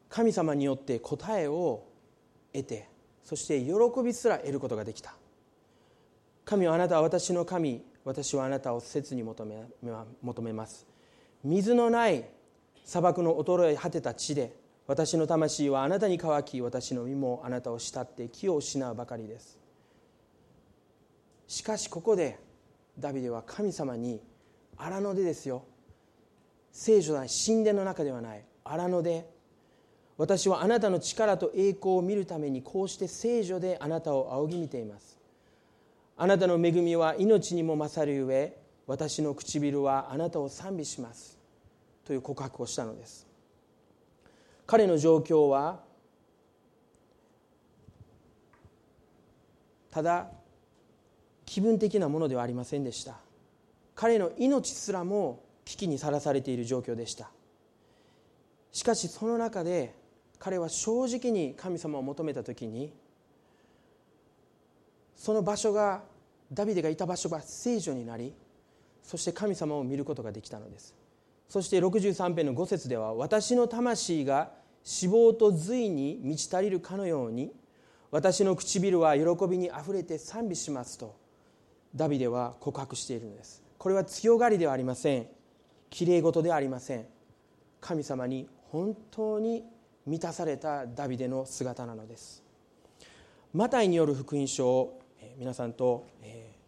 [0.08, 1.84] 神様によって答えを
[2.52, 2.88] 得て
[3.22, 5.14] そして喜びすら得ることができた。
[6.44, 9.64] 神はあなたは私の神私はあなたを切に求め
[10.22, 10.86] 求めます。
[11.44, 12.24] 水のない
[12.84, 14.59] 砂漠の衰え果てた地で
[14.90, 19.56] 私の魂はあなたに乾き私の身もあなたを慕って気を失うばかりです。
[21.46, 22.40] しかしここで
[22.98, 24.20] ダビデは神様に
[24.76, 25.62] 荒野でですよ。
[26.72, 28.44] 聖女な神殿の中ではない。
[28.64, 29.30] 荒野で
[30.18, 35.20] 私はあなたの力と栄光を見るためにこうして聖女であなたを仰ぎ見ています。
[36.16, 38.56] あなたの恵みは命にも勝るゆえ
[38.88, 41.38] 私の唇はあなたを賛美します。
[42.04, 43.29] という告白をしたのです。
[44.70, 45.80] 彼の状況は
[49.90, 50.28] ただ
[51.44, 53.16] 気分的なものではありませんでした。
[53.96, 57.32] 彼の命すらも危機にさらされている状況でした。
[58.70, 59.92] しかしその中で
[60.38, 62.92] 彼は正直に神様を求めた時に
[65.16, 66.04] その場所が
[66.52, 68.32] ダビデがいた場所が聖女になり
[69.02, 70.94] そして神様を見ることができたのです。
[71.48, 77.52] そして63編の5節では私の魂が脂肪と髄に満ち足りるかのように
[78.10, 81.16] 私の唇は喜びにあふれて賛美しますと
[81.94, 83.62] ダビデは告白しているのです。
[83.78, 85.26] これは強がりではありません。
[85.90, 87.06] きれい事ではありません。
[87.80, 89.64] 神様に本当に
[90.06, 92.42] 満たされたダビデの姿なのです。
[93.52, 95.00] マタイによる福音書を
[95.36, 96.06] 皆さんと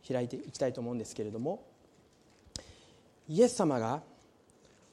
[0.06, 1.62] 開いていきたいと思うんですけれども
[3.28, 4.02] イエス様が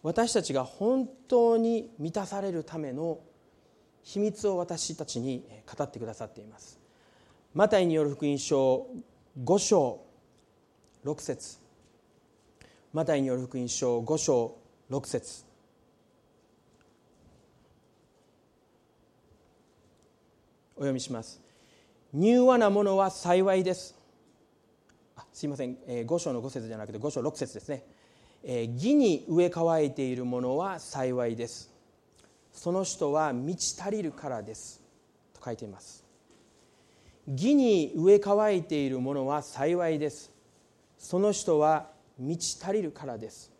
[0.01, 3.19] 私たちが本当に満たされるための
[4.03, 6.79] 秘密を私たちに語ってくださっています。
[7.53, 8.87] マタイによる福音書
[9.43, 10.01] 5章
[11.03, 11.57] 6節。
[12.93, 14.57] マタイによる福音書5章
[14.89, 15.43] 6節。
[20.75, 21.41] お読みします。
[22.13, 23.95] 柔和なものは幸いです。
[25.17, 27.83] あすいません、えー、5章の5節じゃなくて5章6節ですね、
[28.43, 31.71] 義に植え替えているものは幸いです。
[32.53, 34.81] その人は満ち足りるからです。
[35.33, 36.05] と書いています。
[37.27, 40.31] 義に植え替えているものは幸いです。
[40.97, 43.51] その人は満ち足りるからです。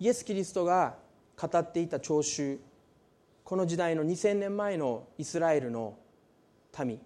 [0.00, 0.96] イエス・キリストが
[1.40, 2.60] 語っていた聴衆
[3.42, 5.96] この時代の2000年前のイスラエルの
[6.84, 7.00] 民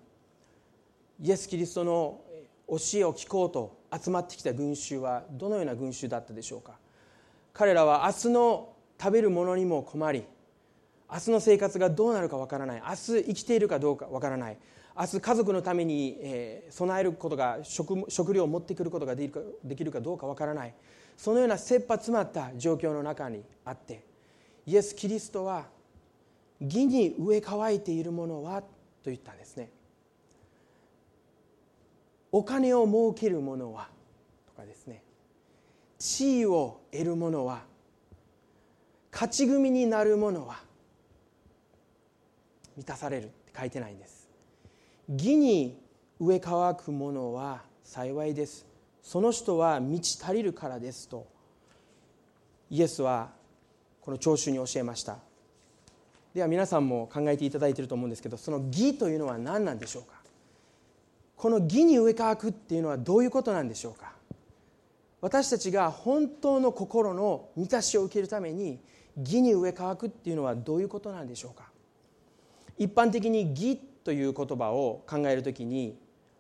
[1.21, 2.21] イエス・キリストの
[2.69, 6.73] 教えを聞こうと集まってきた群衆はどのような群衆だったでしょうか？
[7.53, 10.25] 彼らは明日の食べるものにも困り
[11.11, 12.83] 明日の生活がどうなるかわからない。
[12.87, 14.59] 明日生きているかどうかわからない。
[14.99, 20.75] 明日家族のために、え備えることが食食料を持ってくることができるかできるかどうかわからない。
[21.17, 24.05] そのような切羽詰まった状況の中にあって
[24.67, 25.67] イエス・キリストは
[26.61, 28.61] 義に植え替えているものは？
[28.61, 28.69] と
[29.07, 29.71] 言ったんですね。
[32.31, 33.89] お金を儲ける者は？
[34.47, 35.03] とかですね。
[35.99, 37.63] 地位を得る者は？
[39.13, 40.57] 勝ち組になる者は？
[42.77, 44.29] 満たされるって書いてないんです。
[45.09, 45.81] 義に
[46.21, 48.67] 植え乾く者は幸いです。
[49.03, 51.27] その人は満ち足りるからですと。
[52.71, 53.31] イエスは
[54.03, 55.17] この聴衆に教えました。
[56.35, 60.18] では皆さんも考えていただいていると思うんですけどその義というのは何なんでしょうか？
[61.39, 64.13] この義に植え替くっていうのはどういうことなんでしょうか？
[65.21, 68.81] 私たちが本当の心の満たしを受けるために
[69.17, 71.71] 義に植え替くっていうのはどういうことなんでしょうか？
[72.77, 75.97] 一般的に義という言葉を考えるときに、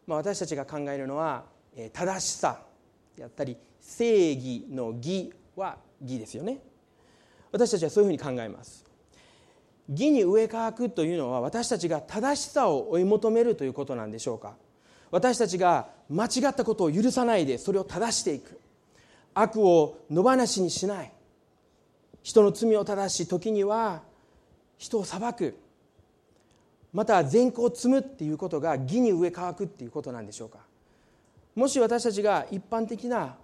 [0.06, 1.44] まあ、私たちが考えるのは
[1.92, 2.60] 正しさ
[3.16, 6.58] であったり正義の義は義ですよね。
[7.52, 8.84] 私たちはそういうふうに考えます。
[9.88, 14.54] 義に植え替くというのは私たちが正しさを追い求めるということなんでしょうか？
[15.10, 18.60] 私たちが間違ったことを許さないでそれを正していく。
[19.34, 21.12] 悪を野放しにしない。
[22.22, 24.02] 人の罪を正し時には
[24.76, 25.56] 人を裁く。
[26.92, 30.58] また善行を積むっていうことが義に植え替くっていうことなんでしょうか。
[31.54, 33.36] もし私たちが一般的な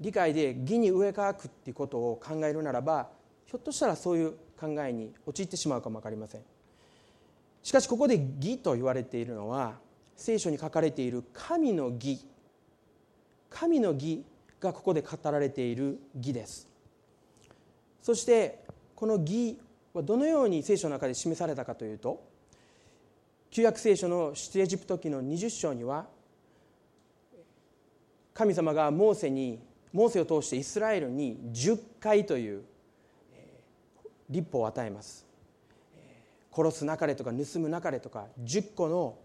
[0.00, 3.08] 理解で義に植え替くっていうことを考えるならば
[3.46, 6.42] ひょっとしたらそういう考えに陥ってしまうかも分かりません。
[7.62, 9.74] しかしここで義と言われているのは
[10.18, 12.26] 聖書に書かれている神の義。
[13.48, 14.24] 神の義
[14.60, 16.68] がここで語られている義です。
[18.02, 18.64] そして
[18.96, 19.58] この義
[19.94, 22.26] はどのように聖書の中で示されたかというと
[23.50, 26.06] 旧約聖書の出エジプト記の20章には
[28.34, 29.60] 神様がモーセに
[29.92, 32.62] モーセを通してイスラエルに10回という
[34.28, 35.26] 立法を与えます。
[36.52, 39.16] 殺すなかれとか盗むなかれとか10個の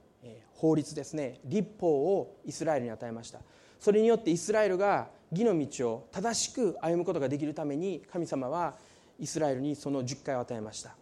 [0.64, 3.40] 法律ですね立法をイスラエルに与えました。
[3.82, 8.76] それによってイスラエルが義の道を正しく歩むことができるために神様は
[9.20, 10.96] イスラエルにその10回を与えました。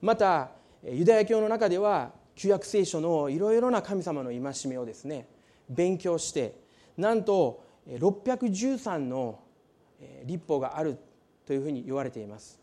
[0.00, 0.50] また
[0.84, 5.26] ユダヤ教の中では旧約聖書のいろいろな神様の戒めをですね
[5.68, 6.54] 勉強して
[6.96, 9.40] なんと613の
[10.26, 10.96] 立法がある
[11.44, 12.60] というふうに言われています。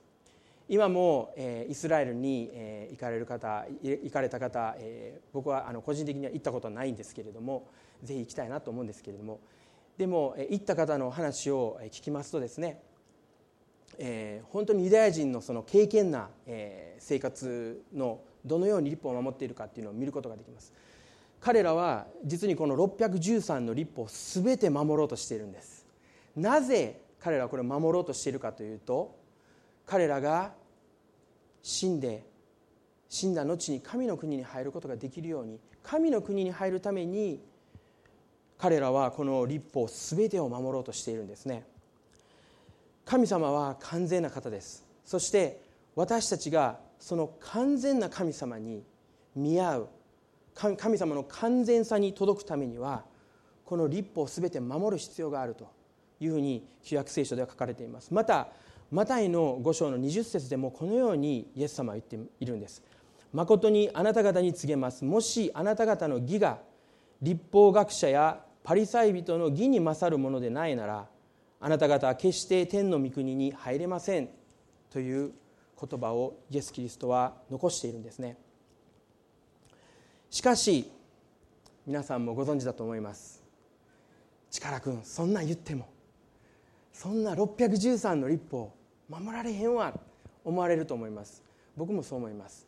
[0.68, 7.68] 今も、えー、イスラエルに、えー、行かれる方行かれた方、えー、僕はあの個人的には行ったことはないんですけれども
[8.04, 9.40] ぜひ行きたいなと思うんですけれども。
[9.98, 12.82] でも、えー、行った方の話を聞きますとですね、
[13.98, 20.74] えー、本当にユダヤ人のその敬虔な、えー、生活のどのように立法を守っているかっていうのを見ることができます。
[21.40, 25.86] 彼らは実にこの613の立法を全て守ろうとしているんです。
[26.36, 29.16] なぜ彼らはこれを守ろうとしているかというと
[29.86, 30.54] 彼らが
[31.62, 32.24] 死んで
[33.10, 37.40] 死んだ後に神の国に入ることができるように神の国に入るために
[38.58, 41.66] 彼らはこの立法全てを守ろうとしているんですね。
[43.06, 44.86] 神様は完全な方です。
[45.06, 45.62] そして
[45.96, 48.84] 私たちがその完全な神様に
[49.36, 49.90] 見合う
[50.56, 53.04] 神様の完全さに届くためには
[53.66, 55.70] この立法を全て守る必要があると
[56.20, 58.14] いうふうに旧約聖書では書かれています。
[58.14, 58.48] また
[58.92, 62.84] マタイの5章の20節でもこのようにイエス様は言っているんです。
[63.34, 65.04] 誠にあなた方に告げます。
[65.04, 66.60] もしあなた方の義が
[67.22, 71.08] 立法学者やパリサイ人の義に勝るものでないなら
[71.60, 74.30] あなた方は決して天の御国に入れません。
[74.90, 75.32] という
[75.78, 78.38] 言葉をイエス・キリストは残しているんですね。
[80.30, 80.90] しかし
[81.86, 83.44] 皆さんもご存知だと思います。
[84.52, 85.95] 力君そんなん言っても。
[86.96, 88.72] そんな613の立法
[89.10, 89.94] 守られへんわ
[90.46, 91.44] 思われると思います。
[91.76, 92.66] 僕もそう思います。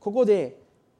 [0.00, 0.58] ここで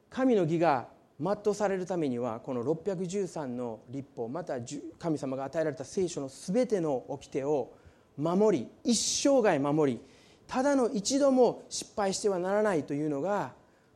[0.09, 0.87] 神の義が
[1.19, 4.55] 全うされるためにはこの613の立法また
[4.97, 7.73] 神様が与えられた聖書の全ての掟を
[8.17, 9.99] 守り一生涯守り
[10.47, 13.51] ただの一度も失敗してはならないというのが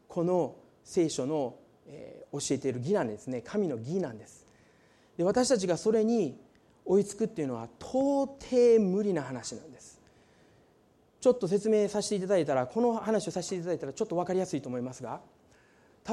[0.07, 1.55] この聖書の
[2.33, 3.41] 教えている義なんですね。
[3.41, 4.45] 神の義なんです。
[5.17, 6.37] で私たちがそれに
[6.85, 9.99] 追いつくっていうのは到底無理な話なんです。
[11.19, 15.21] ちょっと説明させていただいたらこの話をさせていただいたらちょっと分かりやすいと思いますが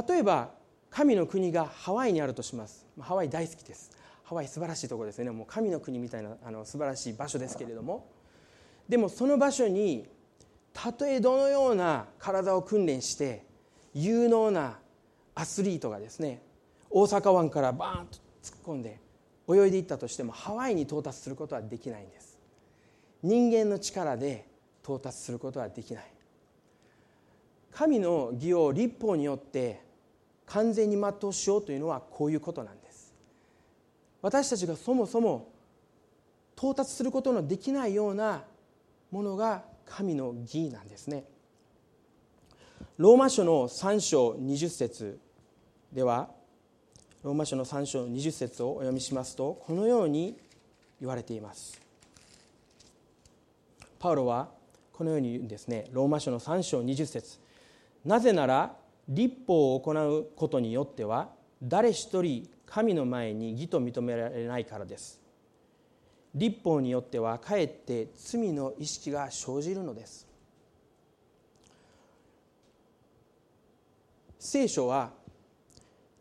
[0.08, 0.52] 例えば
[0.88, 2.86] 神の国がハワイにあるとします。
[3.00, 3.90] ハワイ大好きです。
[4.24, 5.30] ハワイ素晴らしいところですね。
[5.30, 8.06] もう神の国みたいなあの素晴らしい場所ですけれども。
[8.88, 10.06] でもその場所に
[10.72, 13.44] たとえどのような体を訓練して
[13.94, 14.78] 有能な
[15.34, 16.42] アスリートがですね
[16.90, 18.98] 大阪湾からバーンと突っ込んで
[19.48, 22.38] 泳いでいったとしてもハワイに到達することはできないんです。
[23.22, 24.46] 人間の力で
[24.82, 26.04] 到達することはできない。
[27.72, 29.82] 神の義を立法によって
[30.46, 33.14] 完全に全うしようというのはこういうことなんです。
[34.20, 35.48] 私たちがそもそも
[36.56, 38.44] 到達することのできないような
[39.10, 41.24] ものが神の義なんですね。
[42.98, 45.18] ローマ書の3章20節
[45.92, 46.30] では
[47.22, 50.36] ローマ書の3章20節をお読みしますとこのように
[51.00, 51.80] 言われています。
[54.00, 54.48] パウロは
[54.92, 55.86] このように言うんですね。
[55.92, 57.38] ローマ書の3章20節。
[58.04, 58.74] なぜなら
[59.08, 61.30] 立法を行うことによっては
[61.62, 65.20] 誰一人神の前に義と認められないからです。
[66.34, 70.26] 立法によってはかえって罪の意識が生じるのです。
[74.40, 75.21] 聖書は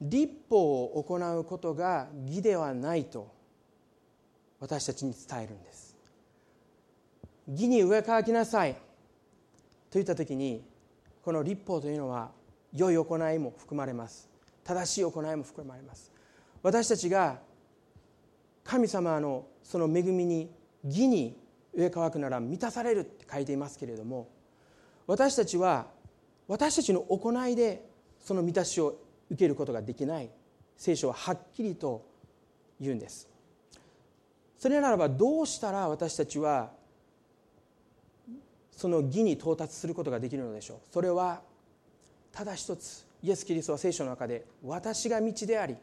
[0.01, 3.31] 立法を行うことが義ではないと
[4.59, 5.95] 私たちに伝えるんです。
[7.47, 8.75] 義に上かきなさい
[9.89, 10.63] といった時に
[11.23, 12.31] この立法というのは
[12.73, 14.29] 良い行いも含まれます。
[14.63, 16.11] 正しい行いも含まれます。
[16.63, 17.39] 私たちが
[18.63, 20.49] 神様のその恵みに
[20.83, 21.35] 義に
[21.73, 24.29] 上乾くなら満たされるって書いていますけれども
[25.07, 25.87] 私たちは
[26.47, 27.85] 私たちの行いで
[28.19, 28.99] その満たしを
[29.31, 30.29] 受けることができない
[30.77, 32.05] 聖書ははっきりと
[32.79, 33.29] 言うんです。
[34.59, 36.71] それならばどうしたら私たちは
[38.71, 40.77] その義に到達することができるのでしょう。
[40.91, 41.41] それは
[42.31, 45.75] ただ一つイエス・キリストは聖書の中で私が道であり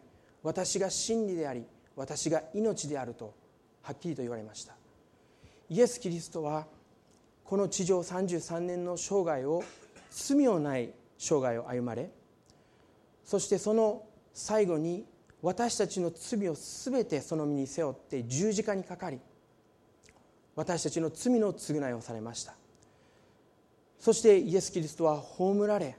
[0.42, 1.64] 私が真理であり
[1.96, 3.34] 私が命であると
[3.82, 4.74] はっきりと言われました。
[5.70, 6.66] イエス・キリストは
[7.44, 9.62] この地上33年の生涯を
[10.10, 12.10] 罪のない生涯を歩まれ
[13.28, 15.04] そしてその最後に
[15.42, 19.20] 私たちの罪を全てその身に背負って十字架にかかり
[20.56, 22.54] 私たちの罪の償いをされました。
[23.98, 25.98] そしてイエス・キリストは葬られ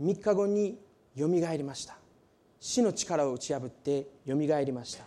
[0.00, 0.78] 3日後に
[1.14, 1.98] よみがえりました。
[2.58, 5.04] 死の力を打ち破ってよみがえりました。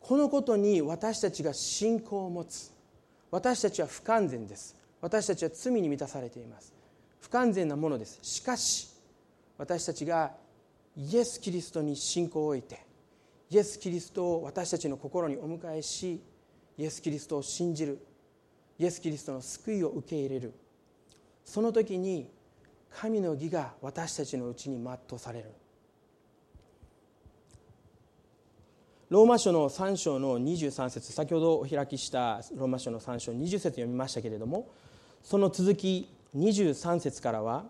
[0.00, 2.72] このことに私たちが信仰を持つ。
[3.30, 4.74] 私たちは不完全です。
[5.02, 6.72] 私たちは罪に満たされています。
[7.20, 8.18] 不完全なものです。
[8.22, 8.89] しかし
[9.60, 10.32] 私たちが
[10.96, 12.82] イエス・キリストに信仰を置いて
[13.50, 16.18] イエス・キリストを私たちの心にお迎えし
[16.78, 17.98] イエス・キリストを信じる
[18.78, 20.54] イエス・キリストの救いを受け入れる。
[21.44, 22.30] その時に
[22.88, 25.50] 神の義が私たちのうちに全うされる。
[29.10, 34.70] ローマ書の3章の23節先ほどお開きしたローマ書の3章20節読みましたけれども
[35.22, 37.66] その続き23節からは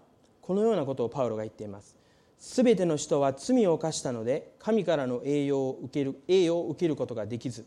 [0.50, 1.94] このようなことをパウロが言っています。
[2.36, 7.64] すべての人は罪を犯したので神からの栄養を受ける栄養を受けることができず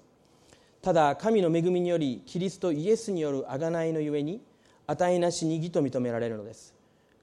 [0.82, 4.42] ただ神の恵みによりキリストイエスによる贖いのゆえに
[4.86, 6.76] 値なしに義と認められるのです。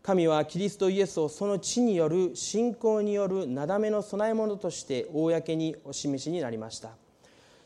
[0.02, 6.92] 神はキリストイエスをその地による信仰によるなだめの供え物として公にお示しになりました。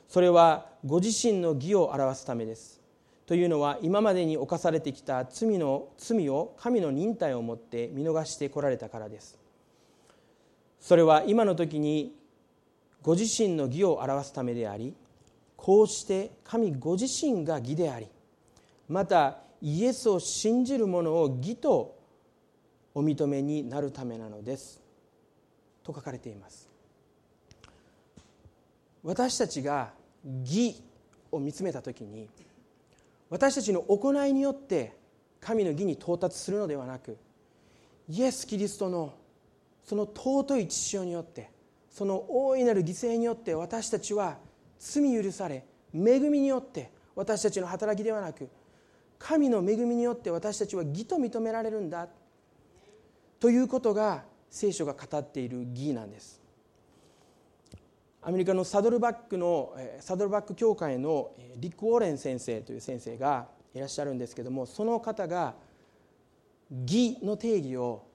[0.08, 2.83] それはご自身の義を表すためです。
[3.26, 9.38] というのは今までに犯されてきた罪の罪を神の忍耐をもって見逃してこられたからです。
[10.78, 12.14] それは今の時に
[13.02, 14.94] ご自身の義を表すためであり
[15.56, 18.08] こうして神ご自身が義であり
[18.88, 21.96] またイエスを信じる者を義と
[22.94, 24.82] お認めになるためなのです。
[25.82, 26.68] と書かれています。
[29.02, 29.92] 私たちが
[30.42, 30.82] 義
[31.32, 32.28] を見つめた時に
[33.34, 34.96] 私たちの行いによって
[35.40, 37.18] 神の義に到達するのではなく
[38.08, 39.12] イエス・キリストの
[39.82, 41.50] その尊い血潮によって
[41.90, 44.36] その大いなる犠牲によって私たちは
[44.78, 48.48] 罪許され恵みによって私たちの働きではなく
[49.18, 52.06] 神の恵みによって私たちは義と認められるんだ
[53.40, 56.43] ということが聖書が語っている義なんです。
[58.26, 65.54] アメリカのサドルバックのサドルバック協会のリック・ウォーレン先生という先生がいらっしゃるんですけどもその方が
[66.86, 68.06] 義の定義を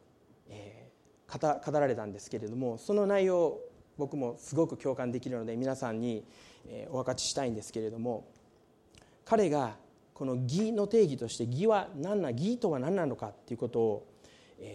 [1.32, 3.60] 語られたんですけれどもその内容
[4.00, 6.26] 僕もすごく共感できるので皆さんに
[6.90, 8.26] お分かちしたいんですけれども
[9.26, 9.76] 彼が
[10.16, 14.08] この義の定義として義は何な義とは何なのかっていうことを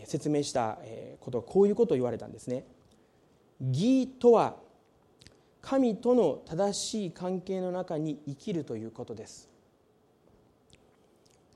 [0.04, 0.78] 説明した
[1.18, 2.64] ことこういうことを言われたんですね。
[3.60, 4.62] 義とは
[5.64, 9.48] 神との正しい関係の中に生きるということです。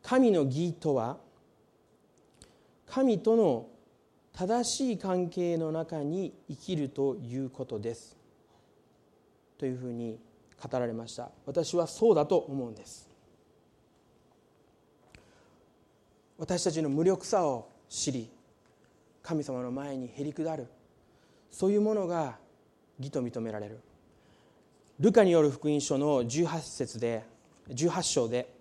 [0.03, 1.19] 神の義とは
[2.87, 3.69] 神との
[4.33, 8.17] 正しい関係の中に生きるということです。
[9.59, 10.19] というふうに
[10.59, 11.31] 語られました。
[11.45, 13.11] 私はそうだと思うんです。
[16.39, 18.31] 私たちの無力さを知り
[19.23, 20.67] 神様の前にへり下る。
[21.51, 22.39] そういうものが
[22.99, 23.81] 義と認められる。
[25.01, 27.22] ルカによる福音書の18節で
[27.68, 28.53] 18章で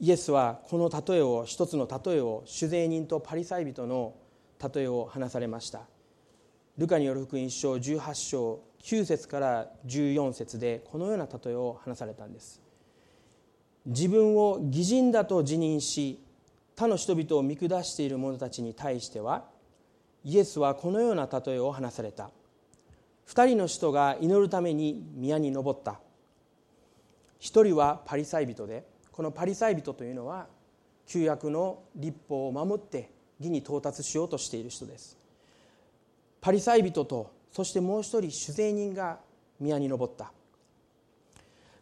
[0.00, 4.14] イエスはこの例えを一つの例えを酒税人とパリサイ人の
[4.60, 5.82] 例えを話されました。
[6.76, 12.60] ルカによる福音書18章9節から14節でこのような例えを話されたんです。
[13.86, 16.20] 自分を義人だと自認し
[16.74, 19.44] 他の人々を見下している者たちに対しては
[20.24, 22.30] イエスはこのような例えを話された。
[23.28, 26.00] 2人の人が祈るために宮に登った。
[27.40, 30.46] 1人はパリサイ人でこのパリサイ人というのは
[31.06, 35.18] 旧約の立法を守って義に到達しようとしている人です。
[36.40, 39.18] パリサイ人とそしてもう一人酒税人が
[39.60, 40.32] 宮に登った。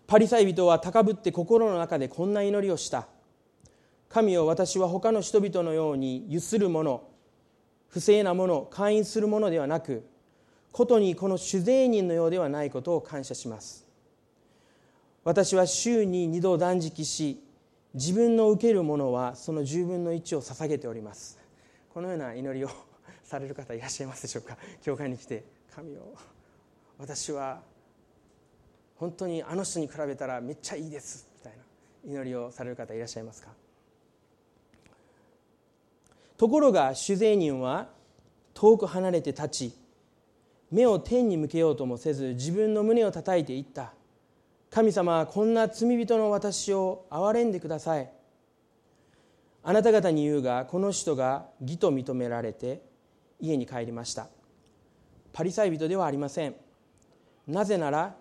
[0.06, 3.06] パリサイ人は高ぶって心の中でこんな祈りをした。
[4.08, 7.02] 神を私は他の人々のようにゆする者
[7.88, 10.06] 不正なもの会員するものではなく
[10.72, 13.86] ことにこの酒税人のようではないことを感謝します。
[15.22, 17.40] 私は週に2度断食し
[17.94, 21.38] 自分の受けるものはその10分の1を捧げております。
[21.92, 22.70] このような祈りを
[23.22, 24.56] される方いらっしゃいますでしょうか？
[24.82, 25.44] 教会に来て
[25.74, 26.14] 神を
[26.98, 27.60] 私は
[28.96, 31.28] 本当にあの人に比べたらめっちゃいいです。
[31.38, 31.52] みたい
[32.06, 33.50] な祈りをされる方いらっしゃいますか？
[36.38, 37.88] ところが主税人は
[38.54, 39.72] 遠く離れて立ち
[40.72, 43.92] 目を天に向けようともせず自分の胸を叩いていった。
[44.70, 48.10] 神様はこんな罪人の私を憐れんでください。
[49.62, 52.80] あなた方に言うがこの人が義と認められて
[53.38, 54.28] 家に帰りました。
[55.34, 56.54] パリサイ人ではありません。
[57.46, 58.16] なぜなら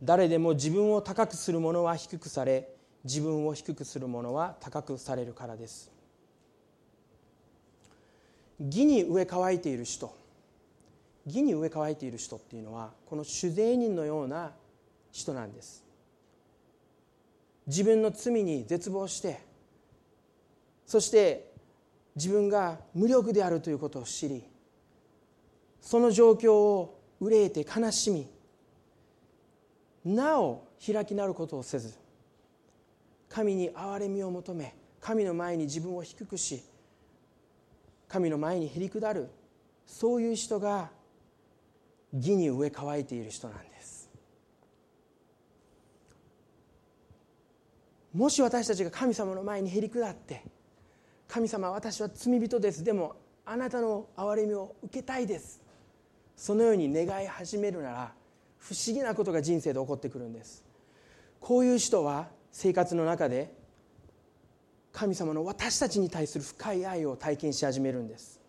[0.00, 2.68] 誰でも自分を高くする者は低くされ
[3.02, 5.90] 自分を低くする者は高くされるからです。
[8.60, 10.14] 義に植え乾いている人
[11.26, 14.52] 義に植え乾いている人っていうのはこの主税人のような
[15.10, 15.84] 人なんです。
[17.66, 19.40] 自分の罪に絶望して
[20.86, 21.52] そして
[22.14, 24.44] 自分が無力であるということを知り
[25.80, 28.28] その状況を憂えて悲しみ
[30.04, 31.94] なお開きなることをせず
[33.28, 36.62] 神に憐れみを求め神の前に自分を低くし
[38.08, 39.28] 神の前にへり下る
[39.86, 40.90] そういう人が
[42.12, 44.10] 義に植え乾いている人なんです。
[48.12, 50.42] もし私たちが神様の前にへり下って
[51.28, 52.82] 神様私は罪人です。
[52.82, 55.60] でもあなたの憐れみを受けたいです。
[56.36, 58.12] そのように願い始めるなら
[58.58, 60.64] 不思議なことが人生で起こってくるんです。
[61.40, 63.52] こういう人は生活の中で
[64.92, 68.40] 神様の私たちに対する深い愛を体験し始めるんです。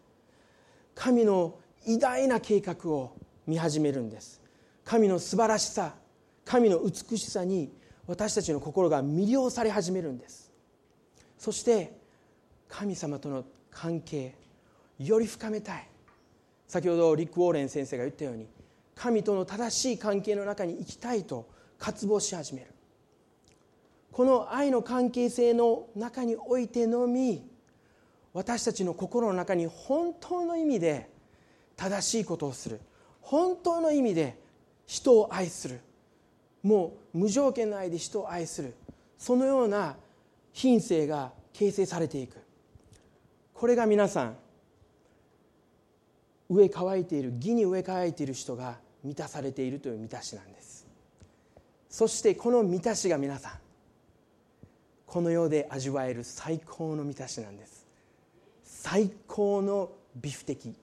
[0.95, 4.41] 神の偉大な計画を見始めるんです。
[4.83, 5.95] 神の素晴らしさ
[6.45, 7.71] 神の美しさに
[8.05, 10.51] 私たちの心が魅了され始めるんです。
[11.37, 11.97] そして
[12.69, 14.35] 神様との関係
[14.99, 15.87] より深めたい。
[16.67, 18.47] 先ほどリック・ウォーレン先生が言ったように
[18.95, 22.67] 神との正しい関係の中に生きたいと渇望し始める。
[24.11, 27.47] この愛の関係性の中においてのみ
[28.33, 31.09] 私たちの心の中に本当の意味で
[31.75, 32.79] 正しいことをする。
[33.27, 34.37] 本当の意味で
[34.85, 35.81] 人を愛する。
[36.63, 38.73] もう無条件の愛で人を愛する。
[39.17, 39.97] そのような
[40.53, 42.37] 品性が形成されていく。
[43.53, 44.37] これが皆さん
[46.49, 50.87] 上乾いている義に上乾いている人が満たされているという満たしなんです。
[51.89, 53.51] そしてこの満たしが皆さん
[55.05, 57.85] この世で味わえる最高の満たしなんです。
[58.63, 60.73] 最高のビフ的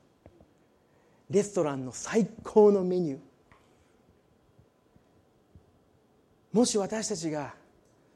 [1.34, 3.18] レストランの最高のメニュー。
[6.52, 7.54] もし私たちが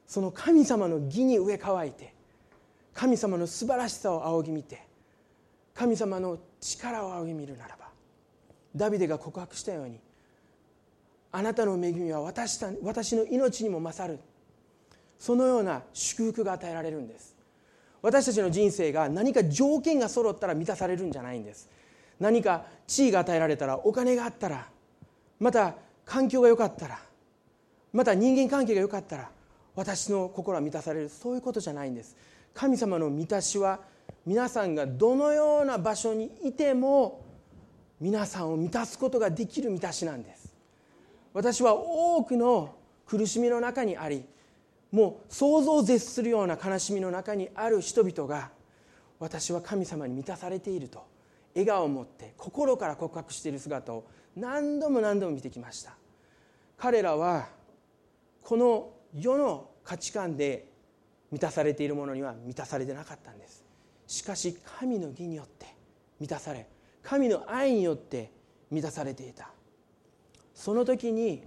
[0.07, 2.13] その神様の義に植え替いて
[2.93, 4.81] 神様の素晴らしさを仰ぎ見て
[5.75, 7.89] 神様の力を仰ぎ見るならば
[8.73, 9.99] ダビデが告白したように
[11.33, 14.19] あなたの恵みは私た私の命にも勝る。
[15.19, 17.35] そのような祝福が与えられるんです。
[18.01, 21.69] 私たちの人生が何か条件が揃ったら満たされるんじゃないんです。
[22.19, 24.67] 何か地位が与えられたらお金があったら
[25.39, 26.99] また環境が良かったら
[27.93, 29.29] また人間関係が良かったら
[29.75, 31.09] 私の心は満たされる。
[31.09, 32.17] そういうことじゃないんです。
[32.53, 33.79] 神様の満たしは
[34.25, 37.23] 皆さんがどのような場所にいても
[37.99, 40.53] 皆さんを満たすことができる満たしなんです。
[41.33, 44.25] 私は多くの苦しみの中にあり
[44.91, 48.49] もう想像を絶するような悲しみの中にある人々が
[49.19, 51.08] 私は神様に満たされていると。
[51.59, 54.05] 笑顔を持って心から告白している姿を
[54.35, 55.95] 何度も何度も見てきました。
[56.77, 57.49] 彼らは
[58.41, 60.71] この世の価値観で
[61.31, 63.63] 満たされているものには満たされてなかったんです。
[64.07, 65.67] しかし神の義によって
[66.19, 66.67] 満たされ
[67.03, 68.31] 神の愛によって
[68.71, 69.51] 満たされていた。
[70.53, 71.43] その時に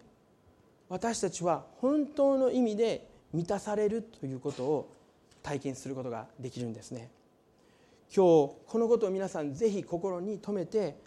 [0.88, 4.94] 私たちは本当の意味で満たされるということを
[5.42, 7.10] 体験することができるんですね。
[8.14, 10.98] 今日このことを皆さんぜひ心に留めて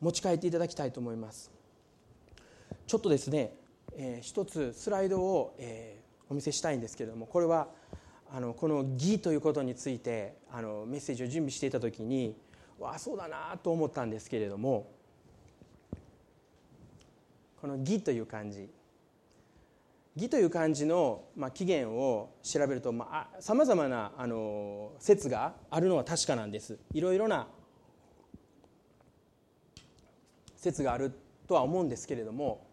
[0.00, 1.50] 持ち帰っていただきたいと思います。
[2.86, 3.54] ちょっとですね、
[3.94, 7.68] えー、一つスライドを、えー、お見せしたいんですけれどもこれは
[8.32, 12.34] あのこの「義」ということについてあのメッセージを準備していた時に
[12.78, 14.90] わあそうだなと思ったんですけれども
[17.60, 18.70] この「義」という漢字。
[20.16, 22.92] 義という漢字の、まあ、起源を調べると
[23.38, 26.78] さまざ、まなあの説があるのは確かなんです。
[26.94, 27.46] いろいろな
[30.56, 31.12] 説がある
[31.46, 32.66] とは思うんですけれども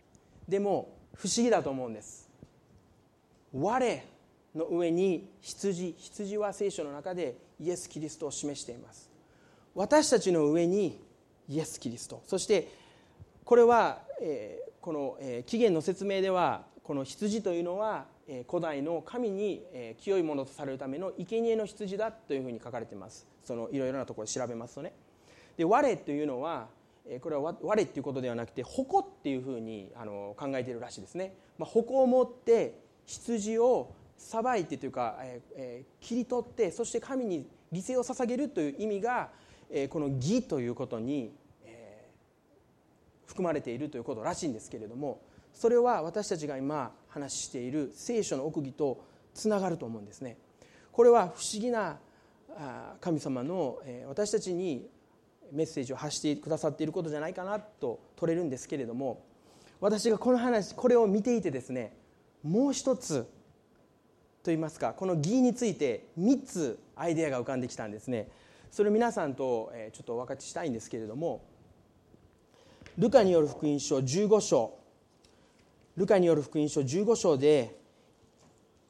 [0.48, 2.30] でも不思議だと思うんです。
[3.54, 4.04] 我
[4.56, 9.12] の上に羊羊は聖書の中でイエス・キリストを示しています。
[9.76, 11.02] 私たちの上に
[11.50, 12.24] イエス・キリスト。
[12.26, 12.70] そして
[13.44, 18.06] これは、えー、この、えー、起源の説明ではこの羊というのは
[18.50, 19.64] 古代の神に
[20.00, 23.28] 清いものとされるための生贄の羊だというふうに書かれています。
[23.44, 24.94] そのいろいろなところで調べますとね。
[25.58, 26.68] で我というのは
[27.22, 39.32] これは我っていうことではなくて矛っていうふうにあの考えているらしいですね、まあ、矛を持って羊をさばいてというか、えー、切り取ってそして神に犠牲を捧げるという意味が、
[39.70, 41.34] え、この義ということに、
[41.66, 42.08] え、
[43.26, 45.22] 含まれているということらしいんですけれども
[45.54, 50.38] それは私たちが今話している聖書の奥義とつながると思うんですね。
[50.92, 52.00] これは不思議な
[53.02, 54.88] 神様の私たちに
[55.52, 59.24] メッセージを発してくださっていることじゃないかなと取れるんですけれども
[59.80, 61.96] 私がこの話これを見ていてですね
[62.44, 63.28] もう一つ
[64.44, 68.28] といいますかこの義について3つアイデアが浮かんできたんですね。
[68.72, 71.44] それを皆さんとちょっとお分かちしたいんですけれども
[72.98, 74.74] ルカによる福音書15章
[75.96, 77.78] ルカによる福音書15章で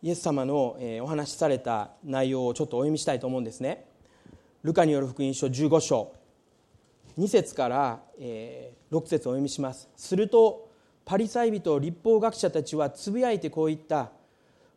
[0.02, 3.86] イエス様のお話しされた内容をちょっとお読みしたいと思うんですね。
[4.64, 6.14] ルカによる福音書15章。
[7.18, 8.72] 2節から6
[9.06, 9.90] 節お読みします。
[9.98, 10.70] すると
[11.04, 14.12] パリサイ人立法学者たちはつぶやいてこう言った。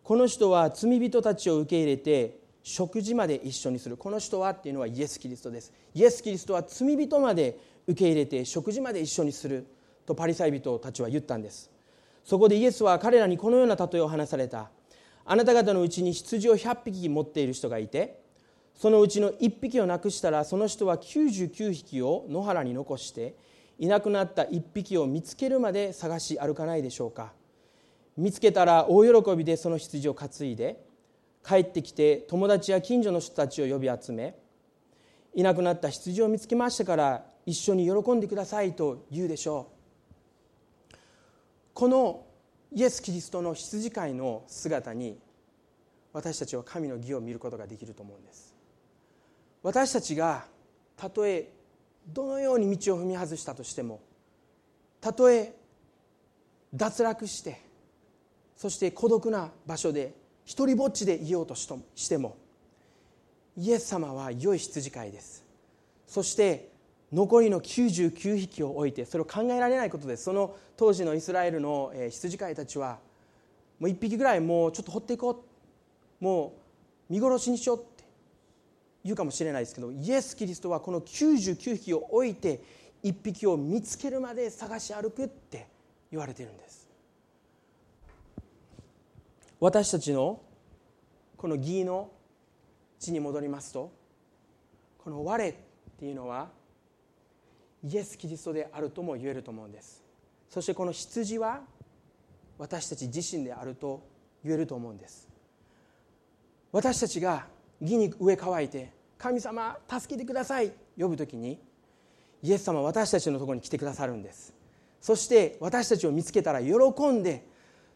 [0.02, 3.96] この人は罪人たちを受け入れて食事まで一緒にする。
[3.96, 5.72] この人はっていうのはイエス・キリストです。
[5.94, 7.56] イエス・キリストは罪人まで
[7.86, 9.64] 受け入れて食事まで一緒にする。
[10.04, 11.70] とパリサイ人たちは言ったんです。
[12.26, 14.68] そこでイエスは彼らにこのような例えを話された。
[15.24, 18.20] あなた方のうちに羊を100匹持っている人がいて
[18.74, 23.34] そのうちの1匹をなくしたらその人は99匹を野原に残して
[23.78, 27.32] いなくなった1匹を見つけるまで探し歩かないでしょうか。
[28.16, 30.84] 見つけたら大喜びでその羊を担いで
[31.46, 34.36] 帰ってきて友達や近所の人たちを呼び集め
[35.34, 39.75] いなくなった羊を見つけましたから一緒に喜んでくださいと言うでしょう。
[41.76, 42.24] この
[42.72, 45.18] イエス・キリストの羊飼いの姿に
[46.14, 48.54] 私たちは神の義を見ることができると思うんです。
[49.62, 50.46] 私たちが
[50.96, 51.52] たとえ
[52.08, 54.00] どのように道を踏み外したとしても
[55.02, 55.54] たとえ
[56.72, 57.60] 脱落して
[58.56, 60.14] そして孤独な場所で
[60.46, 62.38] 一りぼっちでいようとしても
[63.54, 65.44] イエス様は良い羊飼いです。
[66.06, 66.70] そして
[67.12, 70.24] 残りの99匹を置いてそれを考えられないことです。
[70.24, 72.98] その当時のイスラエルの羊飼いたちは
[73.78, 75.56] もう1匹ぐらいもうちょっと放っていこう。
[76.18, 76.54] も
[77.08, 78.04] う見殺しにしようって
[79.04, 82.62] 言うかもしれないですけどイエス・キリストはこの99匹を置いて
[83.04, 85.68] 1匹を見つけるまで探し歩くって
[86.10, 86.88] 言われてるんです。
[89.60, 90.40] 私たちの
[91.36, 92.10] この義の
[92.98, 93.90] 地に戻りますと
[94.98, 95.54] この「我」っ
[95.98, 96.50] ていうのは
[97.88, 100.02] イエス・キリストであるとも言えると思うんです。
[100.50, 101.62] そしてこの羊は
[102.58, 104.02] 私たち自身であると
[104.44, 105.28] 言えると思うんです。
[106.72, 107.46] 私たちが
[107.80, 111.60] 義に植え乾いて「神様助けてください」呼ぶ時に
[112.42, 114.52] イエス様は私たちのところに来てくださるんです。
[115.00, 116.72] そして私たちを見つけたら喜
[117.10, 117.46] んで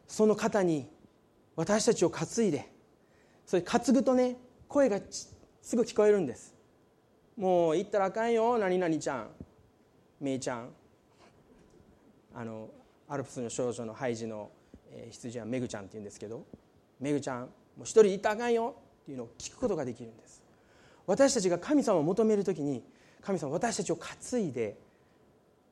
[0.07, 0.88] その方に
[1.57, 2.70] 私たちを担いで
[3.45, 4.36] それ担ぐとね
[4.68, 6.55] 声がすぐ聞こえるんです。
[7.36, 9.30] もう行ったらあかんよ何々ちゃん。
[10.21, 10.71] めいちゃん。
[12.35, 12.68] あの
[13.09, 14.51] アルプスの少女のハイジの、
[14.93, 16.47] え、羊はめぐちゃんって言うんですけど
[17.01, 17.49] めぐちゃんも
[17.81, 20.43] う一人行ったらあかんよっていうのを聞くことができるんです。
[21.07, 22.85] 私たちが神様を求める時に
[23.21, 24.79] 神様私たちを担いで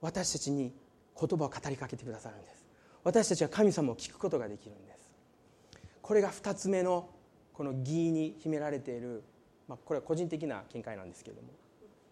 [0.00, 0.72] 私たちに
[1.18, 2.66] 言葉を語りかけてくださるんです。
[3.04, 4.98] 私たちは神様を聞くことができるんです。
[6.02, 7.08] これが2つ目の
[7.52, 9.22] この義に秘められている、
[9.68, 11.48] まあ、これは個人的な見解なんですけれども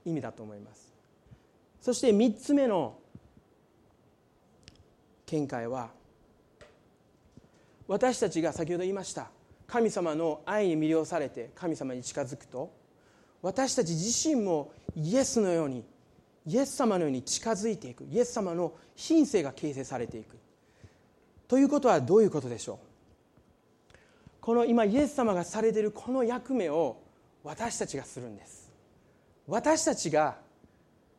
[0.04, 0.95] 意味だと思います。
[1.80, 2.98] そして3つ目の
[5.26, 5.90] 見解は
[7.88, 9.30] 私たちが先ほど言いました
[9.66, 12.72] 神様の愛に魅了されて神様に近づくと
[13.42, 15.84] 私たち自身もイエスのように
[16.46, 20.36] イエス様のように近づいていくイエス様の品性が形成されていく。
[21.48, 22.78] ということはどういうことでしょ
[23.92, 23.96] う？
[24.40, 26.98] この今イエス様がされているこの役目を
[27.42, 28.72] 私たちがするんです。
[29.48, 30.36] 私たちが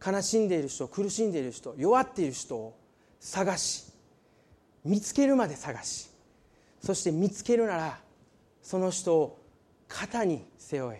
[0.05, 2.79] 悲しんでいる人苦しんでいる人弱っている人を
[3.19, 3.91] 探し
[4.85, 6.09] 見つけるまで探し
[6.81, 7.99] そして見つけるなら
[8.61, 9.43] その人を
[9.87, 10.99] 肩に背負い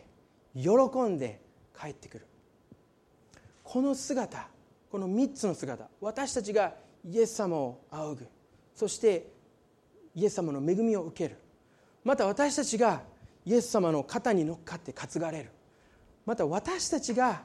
[0.62, 0.70] 喜
[1.04, 1.42] んで
[1.80, 2.28] 帰ってくる。
[3.64, 4.48] この姿
[4.90, 6.74] この3つの姿私たちが
[7.06, 8.28] イエス様を仰ぐ。
[8.74, 9.28] そして
[10.16, 11.38] イエス様の恵みを受ける。
[12.04, 13.02] また私たちが
[13.46, 15.52] イエス様の肩に乗っかって担がれる。
[16.26, 17.44] また私たちが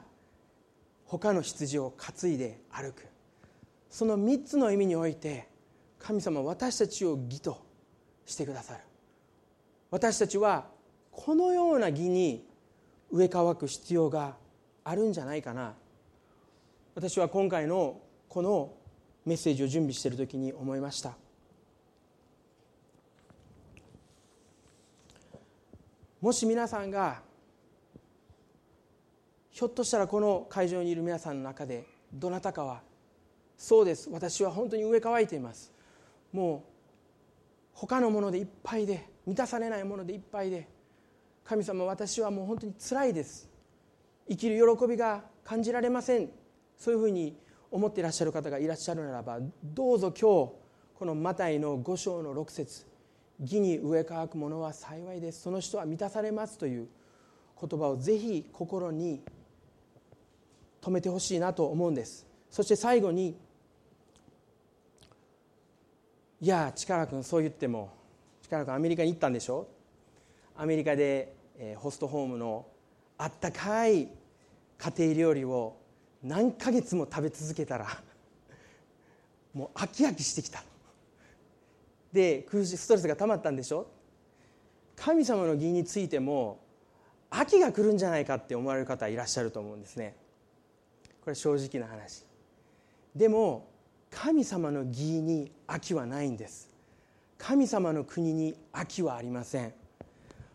[1.17, 3.05] 他の羊を担いで歩く。
[3.89, 5.47] その3つの意味において
[5.99, 7.63] 神様私たちを義と
[8.25, 8.79] してくださる。
[9.91, 10.65] 私たちは
[11.11, 12.43] このような義に
[13.11, 14.35] 植え替わく必要が
[14.83, 15.75] あるんじゃないかな。
[16.95, 18.73] 私は今回のこの
[19.23, 21.15] メッセージを準備している時に思いました。
[26.19, 27.21] もし皆さんが
[29.53, 32.81] ひょっとしたらこの会場にいる皆さんの中でどなたかは
[33.55, 35.71] そうです私は本当に上乾いています。
[36.31, 36.61] もう
[37.73, 40.67] 他のものでいっぱいで満たされないものでいっぱいで
[41.45, 43.47] 神様私はもう本当につらいです。
[44.27, 46.29] 生きる喜びが感じられません。
[46.75, 47.37] そういうふうに
[47.69, 50.51] 思っていらっしゃる方がいらっしゃるならばどうぞ今日
[50.95, 52.87] このマタイの5章の6節
[53.39, 55.43] 義に植え乾くものは幸いです。
[55.43, 56.87] その人は満たされますという
[57.61, 59.21] 言葉をぜひ心に
[60.83, 62.25] 留めてほしいなと思うんです。
[62.51, 63.37] そして最後に
[66.41, 67.89] いや力君そう言っても
[68.43, 69.67] 力君アメリカに行ったんでしょ？
[70.57, 72.65] アメリカで、えー、ホストホームの
[73.17, 74.09] あったかい
[74.77, 75.77] 家庭料理を
[76.21, 77.87] 何ヶ月も食べ続けたら
[79.53, 80.63] もう飽き飽きしてきた。
[82.11, 83.87] で苦しストレスが溜まったんでしょ？
[84.97, 86.59] 神様の義についても
[87.29, 90.15] 秋が来るんじゃないかって思われる方いらっしゃると思うんですね。
[91.23, 92.25] これ正直な話。
[93.15, 93.69] でも
[94.11, 96.69] 神様の義に秋はないんです。
[97.37, 99.73] 神様の国に秋はありません。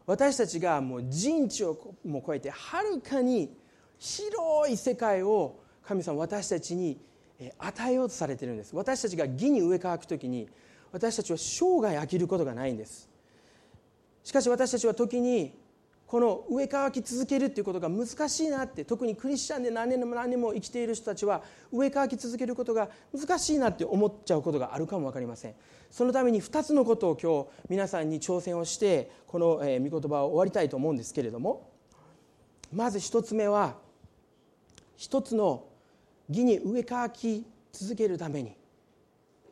[0.07, 3.55] 私たちがもう人知をも超えてはるかに
[3.99, 6.99] 広い世界を神様私たちに
[7.59, 8.77] 与えようとされてるんです。
[8.77, 10.49] 私たちが義に植え替わく時に
[10.93, 13.09] 私たちは生涯飽きることがないんです。
[14.23, 15.55] しかし私たちは時に
[16.09, 25.54] この植え替き続けるっていうことが難しいなって特にクリスチャンで何年も何年も生きている人たちは植え替き続けることが難しいなって思っちゃうことがあるかも分かりません。
[25.90, 31.70] そのために2つのことを今日皆さんに挑戦をしてこの御言葉を終わりたいと思うんですけれども
[32.72, 33.76] まず1つ目は
[34.96, 35.66] 一つの
[36.30, 38.56] 義に植え替き続けるために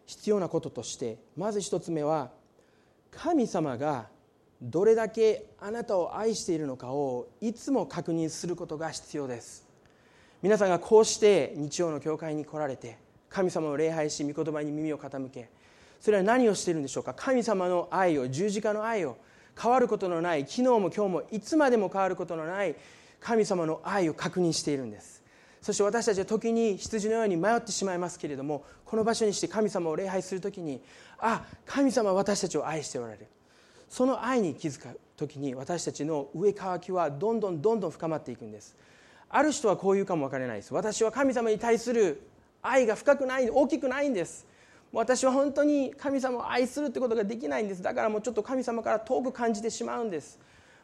[0.06, 2.30] 必要なこととしてまず1つ目は
[3.10, 4.08] 神様が
[4.62, 9.66] どれだけあなたを愛しているのかをいつも確認することが必要です。
[10.42, 12.98] 皆さんがこうして日曜の教会に来られて
[13.28, 15.48] 神様を礼拝し御言葉に耳を傾け
[16.00, 17.14] それは何をしているんでしょうか？
[17.14, 19.16] 神様の愛を十字架の愛を
[19.60, 22.76] 変わることのない昨日も今日もいつまでも変わることのない
[23.20, 25.22] 神様の愛を確認しているんです。
[25.62, 30.80] そして私たちは時に羊のように迷ってしまいますけれどもこの場所にして神様を礼拝する時に
[31.18, 33.26] あ神様は私たちを愛しておられる。
[33.96, 38.76] その愛に気づく時に私たちの上乾きはどんどんどんどん深まっていくんです。
[39.30, 40.74] ある人はこう言うかも分からないです。
[40.74, 42.20] 私は神様に対する
[42.60, 44.46] 愛が深くない大きくないんです。
[44.92, 47.82] 私は本当に神様を愛するってことができないんです。
[47.82, 50.38] だからもうちょっと神様から遠く感じてしまうんです。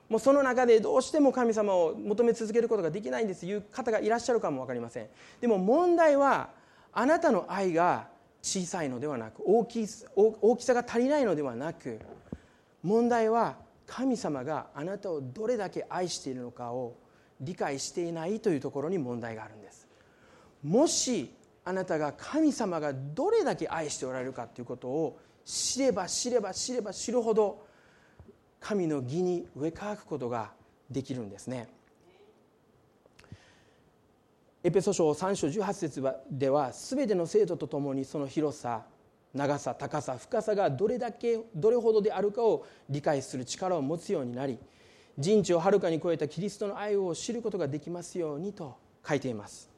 [0.09, 3.41] もうその中でどうしても神様を求め続けることができないんです。
[3.41, 5.09] という方がいらっしゃるかも分かりません。
[5.43, 6.49] でも問題は
[6.95, 8.09] あなたの愛が
[8.41, 9.87] 小さいのではなく大き
[10.17, 12.01] 大きさが足りないのではなく
[12.83, 13.57] 問題は
[13.87, 16.97] 神様があなたをどれだけ愛しているのかを
[17.41, 19.89] 理解していないというところに問題があるんです。
[20.63, 21.31] もし
[21.65, 27.67] あなたが神様がどれだけ愛しておられるかということを知れば知れば知れば知るほど
[28.61, 30.53] 神の義に植え替くことが
[30.91, 31.69] できるんですね。
[34.65, 38.85] エペソ書3章18節では全ての生徒と共にその広さ
[39.35, 44.59] 長さ高さ深さがどれだけどれほどであるかを理解する力を持つようになり
[45.19, 48.77] 人知をはるかに超えたキリストの愛を知ることができますようにと
[49.07, 49.69] 書いています。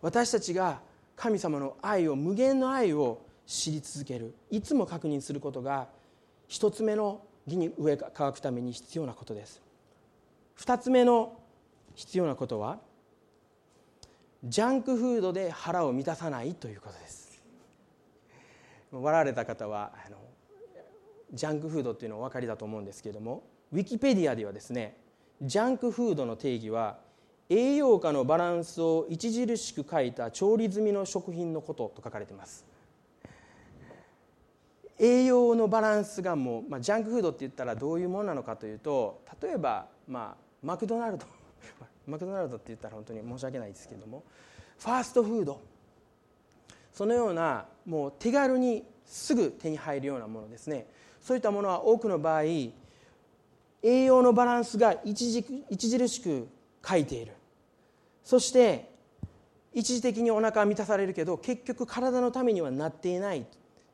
[0.00, 0.80] 私たちが
[1.16, 5.88] 神様の愛を無限の愛を知り続けるいつも確認することが
[6.48, 9.62] 一つ目の義に植え乾くために必要なことです。
[10.54, 11.38] 二つ目の
[11.94, 12.78] 必要なことは
[14.44, 17.21] ジャンクフードで腹を満たさないということです。
[19.00, 20.18] 笑われた方はあの
[21.32, 24.96] ジャンクフードっていうのお分かりだと思うんですけれどもウィキペディアではですね
[25.40, 26.98] ジャンクフードの定義は
[27.48, 32.64] 栄養価のバランスを著しく書いた調理済みの食品のことと書かれています。
[34.98, 41.26] 栄養のバランスがもう、まあ、ジャンクフードって言ったらどういうものなのかというと例えば、まあ、マクドナルド。
[42.06, 44.22] マクドナルドって言ったら本当に申し訳ないですけれども
[44.78, 45.60] ファーストフード。
[46.92, 50.86] そのようなもう手軽にすぐ手に入るようなものですね。
[51.20, 52.72] そういったものは多くの場合栄
[53.82, 56.48] 養のバランスが著しく
[56.86, 57.32] 欠いている。
[58.24, 58.90] そして
[59.72, 63.46] 一時的にお腹は満たされるけど結局体のためにはなっていない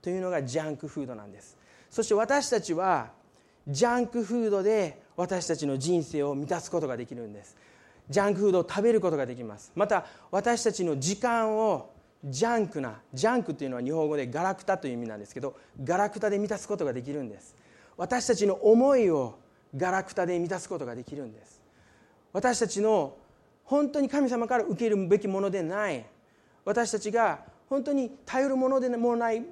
[0.02, 1.56] というのがジャンクフードなんです。
[1.90, 3.12] そして私たちは
[3.66, 7.56] ジャンクフードで私たちの人生を満たすことができるんです。
[8.08, 9.72] ジャンクフードを食べることができます。
[9.74, 11.90] また私たちの時間を
[12.24, 17.54] ジャンクなジャンクというのは日本語でガラクタという意味なんですけどガラクタで満たすことができるんです。
[17.96, 19.38] 私たちの思いを
[19.76, 21.60] ガラクタで満たすことができるんです。
[22.32, 23.16] 私たちの
[23.64, 26.06] 本当に神様から受けるべきものでない。
[26.64, 29.44] 私たちが本当に頼るものでもない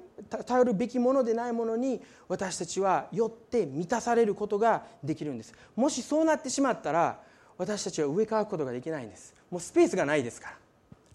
[0.45, 5.53] 頼るべきものでないものに私たちはよって満たされることができるんです。
[5.75, 7.19] もしそうなってしまったら
[7.57, 9.35] 私たちは植え替わることができないんです。
[9.49, 10.57] もうスペースがないですから。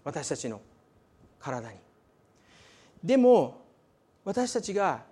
[0.05, 0.61] 私たちの
[1.43, 1.77] 体に。
[3.03, 3.61] でも
[4.23, 5.03] 私たちが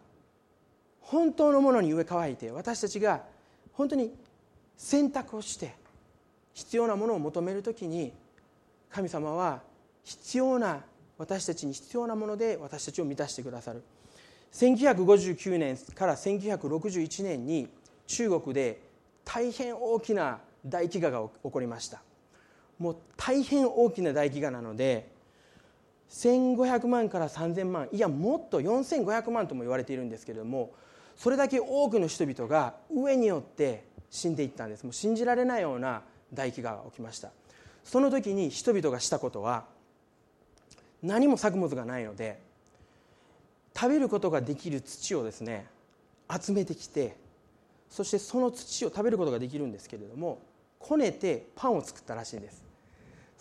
[1.01, 3.23] 本当のものに植え替えて私たちが
[3.73, 4.13] 本当に
[4.77, 5.75] 選択をして
[6.53, 8.13] 必要なものを求める時に
[8.89, 9.61] 神様は
[10.03, 10.81] 必要な
[11.17, 13.83] 私たちに必要なもので私たちを満たしてくださる。
[14.53, 17.69] 1959年から1961年に
[18.07, 18.81] 中国で
[19.23, 22.01] 大変大きな大飢餓が起こりました。
[22.79, 25.09] もう大変大きな大飢餓なので
[26.11, 30.71] 1500万から3000万いやもっと4500万とも言われているんですけれども
[31.15, 34.83] それだけ多くの人々が上によって死んでいったんです。
[34.83, 36.01] もう信じられないような
[36.33, 37.31] 大飢餓が起きました。
[37.83, 39.65] その時に人々がしたことは
[41.01, 42.39] 何も作物がないので
[43.75, 45.65] 食べることができる土をですね
[46.29, 47.15] 集めてきて
[47.89, 50.39] そしてその土を食べることができるんですけれども
[50.77, 52.70] こねてパンを作ったらしいんです。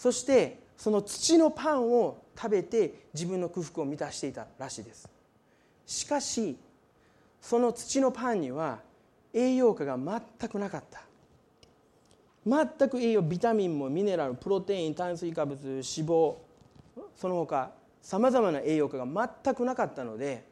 [0.01, 5.07] そしてその土のパンを食べて自分の空腹を満たしていたらしいです。
[5.85, 6.57] しかし
[7.39, 8.79] その土のパンには
[9.35, 11.03] 栄養価が全くなかった。
[12.47, 16.37] 全く栄養ビタミンもミネラルプロテイン炭水化物脂肪
[17.15, 17.71] その他
[18.01, 20.47] さまざまな栄養価が全くなかったので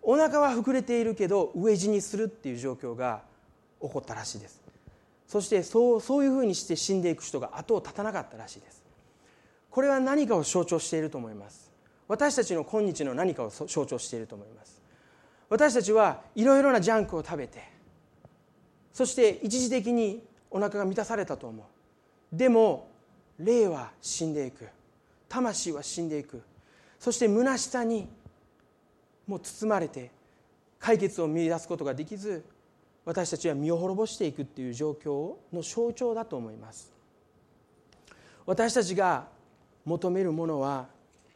[0.00, 3.20] お腹は膨れているけど飢え死にするっていう状況が
[3.82, 4.61] 起こったらしいです。
[5.26, 8.82] そしてそうそういうふうにして死んでいく人が後を絶たなかったらしいです。
[9.70, 11.70] これは何かを象徴していると思います。
[12.08, 14.82] 私たちの今日の何かを象徴していると思います。
[15.48, 17.62] 私たちはいろいろなジャンクを食べて
[18.92, 22.36] そして一時的にお腹が満たされたと思う。
[22.36, 22.88] でも
[23.38, 24.68] 霊は死んでいく。
[25.28, 26.42] 魂は死んでいく。
[26.98, 28.08] そして虚しさに
[29.26, 30.10] もう包まれて
[30.78, 32.44] 解決を見出すことができず
[33.04, 36.92] 私たちは身を滅ぼしていくっていう状況の象徴だと思います。
[38.46, 39.26] 私たちが
[39.84, 40.86] 求めるものは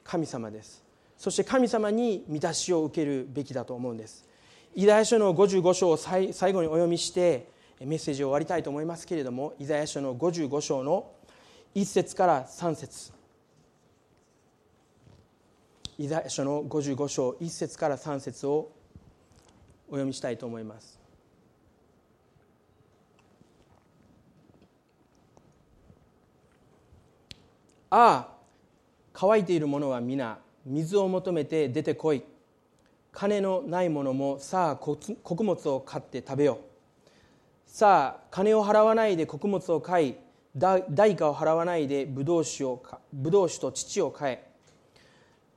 [0.04, 0.84] 神様です。
[1.18, 4.26] そして神様に満たしを受けるべきだと思うんです。
[4.74, 7.48] イザヤ書の55章を最後にお読みして
[7.80, 11.10] メッセージを終わりたいと思いますけれどもイザヤ書の55章の
[11.74, 13.12] 1節から3節。
[15.98, 18.70] イザヤ書の55章1節から3節を
[19.88, 20.95] お読みしたいと思います。
[27.90, 28.28] ああ
[29.12, 32.22] 乾いている者は皆水を求めて出てこい。
[33.12, 36.58] 金のない者もさあ穀物を買って食べよう。
[37.66, 40.16] さあ金を払わないで穀物を買い
[40.54, 42.82] 代価を払わないでブドウ酒を
[43.12, 44.46] ブドウ酒と乳を買え。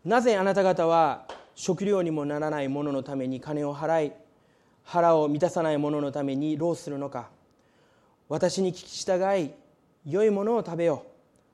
[0.05, 1.25] なぜあなた方は
[1.55, 4.11] 食料にもならないもののために金を払い
[4.83, 7.29] 腹を満たさないもののために労するのか。
[8.29, 9.51] 私に聞き従い
[10.05, 11.08] 良いものを食べよう。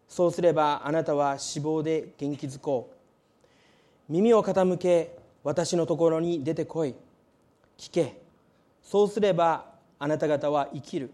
[0.08, 4.12] そうすればあなたは死亡で元気づこう。
[4.12, 6.96] 耳を傾け私のところに出てこい。
[7.78, 8.22] 聞け。
[8.82, 9.66] そうすれば
[9.98, 11.12] あなた方は生きる。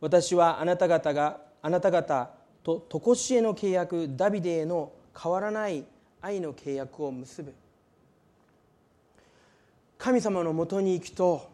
[0.00, 2.30] 私はあなた方があなた方
[2.62, 5.84] と常しえの契約ダビデへの変わらない
[6.20, 7.54] 愛の契約を結ぶ。
[9.98, 11.50] 神様のもとに行くと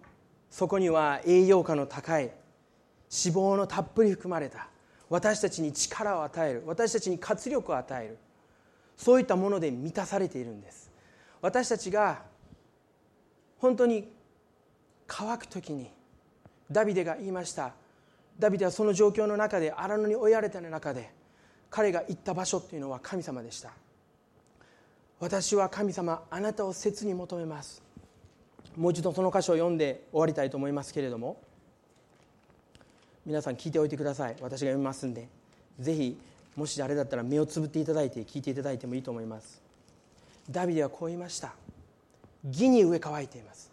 [0.50, 2.34] そこには栄養価の高い脂
[3.10, 4.71] 肪のたっぷり含まれた。
[5.12, 6.62] 私たちに力を与える。
[6.64, 8.16] 私たちに活力を与える。
[8.96, 10.90] そういったもので満たされているんです。
[11.42, 12.22] 私たちが
[13.58, 14.10] 本当に
[15.06, 15.90] 乾く時に
[16.70, 17.74] ダビデが言いました。
[18.38, 21.10] ダビデはその状況の中で荒野に追いやれた中で
[21.68, 23.70] 彼が行った場所っていうのは神様でした。
[25.20, 27.82] 私は神様あなたを切に求めます。
[28.78, 31.36] もう一度その箇所を読んで終わりたいと思いますけれども。
[33.24, 34.36] 皆さん聞いておいてください。
[34.40, 35.28] 私が読みますんで。
[35.78, 36.18] ぜひ
[36.56, 39.62] もしあれだったら目をつぶっていただいて聞いていただいてもいいと思います。
[40.50, 41.54] ダビデはこう言いました。
[42.44, 43.70] 義に植え乾いています。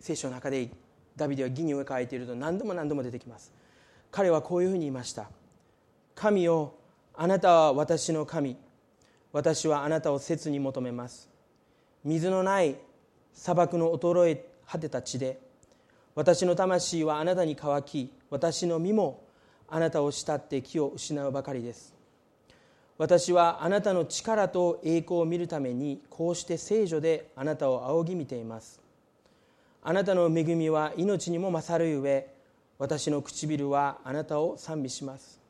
[0.00, 0.70] 聖書の中で
[1.16, 3.52] ダビデは義に植え乾いていると何度も何度も出てきます。
[4.12, 5.28] 彼はこういうふうに言いました。
[6.14, 6.74] 神よ
[7.14, 8.56] あなたは私の神。
[9.32, 11.28] 私はあなたを切に求めます。
[12.04, 12.76] 水のない
[13.34, 15.40] 砂漠の衰え果てた地で。
[16.14, 19.24] 私の魂はあなたに乾き私の身も
[19.68, 21.94] あなたを慕って気を失うばかりです。
[22.98, 28.80] 私はあなたの力と栄光を見るためにこうして聖女であなたを仰ぎ見ています。
[29.82, 32.28] あなたの恵みは命にも勝るゆえ
[32.78, 35.40] 私の唇はあなたを賛美します。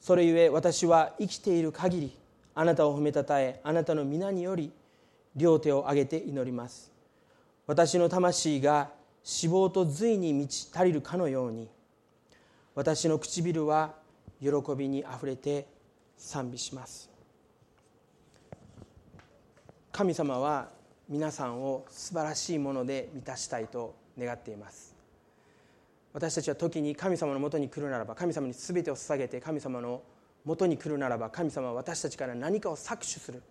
[0.00, 2.16] それゆえ私は生きている限り
[2.54, 4.72] あなたを褒めたたえあなたの皆により
[5.34, 6.90] 両手を挙げて祈ります。
[7.66, 8.90] 私の魂が
[9.26, 11.68] 脂肪と髄に満ち足りるかのように
[12.76, 13.94] 私の唇は
[14.38, 15.66] 喜びにあふれて
[16.18, 17.10] 賛美します。
[19.90, 20.68] 神様は
[21.08, 24.94] 皆さんを素晴らしいもので満たしたいと願っています。
[26.12, 30.02] 私たちは時に神様のもとに来るならば神様に全てを捧げて神様の
[30.44, 33.42] もとに来るならば神様は私たちから何かを搾取する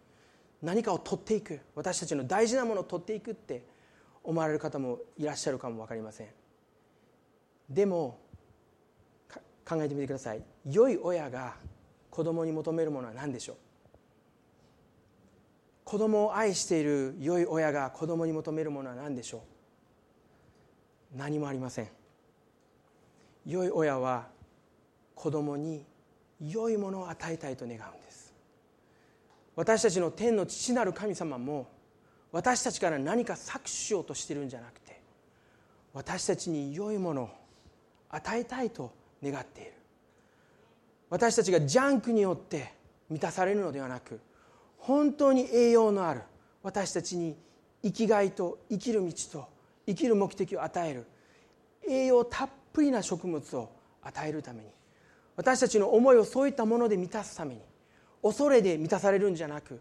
[0.61, 3.63] 何かを取っていく私たちの大事なものを取っていくって
[4.23, 6.27] 思われる方もいらっしゃるかも分かりません。
[7.67, 8.19] でも
[9.67, 10.43] 考えてみてください。
[10.69, 11.55] 良い親が
[12.11, 13.55] 子供に求めるものは何でしょう？
[15.83, 19.43] 子供を愛している良い親が子供に求めるものは何でしょ
[21.13, 21.17] う？
[21.17, 21.89] 何もありません。
[23.45, 24.27] 良い親は
[25.13, 25.85] 子供に
[26.41, 28.33] 良いものを与えたいと願うんです。
[29.55, 31.69] 私たちの天の父なる神様も
[32.31, 34.99] 私たちから何か搾取しようとしてるんじゃなくて
[35.93, 37.29] 私たちに良いものを
[38.09, 38.91] 与えたいと
[39.23, 39.71] 願っている。
[41.09, 42.73] 私たちがジャンクによって
[43.09, 44.19] 満たされるのではなく
[44.77, 46.21] 本当に栄養のある
[46.63, 47.35] 私たちに
[47.83, 49.47] 生きがいと生きる道と
[49.85, 51.05] 生きる目的を与える
[51.87, 53.69] 栄養たっぷりな食物を
[54.01, 54.69] 与えるために
[55.35, 57.61] 私たちの思いをそういったもので満たすために
[58.23, 59.79] 恐れで満たされるんじゃなく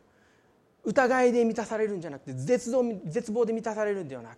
[0.85, 4.37] 疑いで満たされるんじゃなくて絶望で満たされるんではなく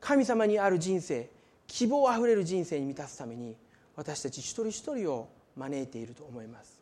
[0.00, 1.30] 神様にある人生
[1.66, 3.56] 希望あふれる人生に満たすために
[3.98, 6.80] 私たち一人一人を招いていると思います。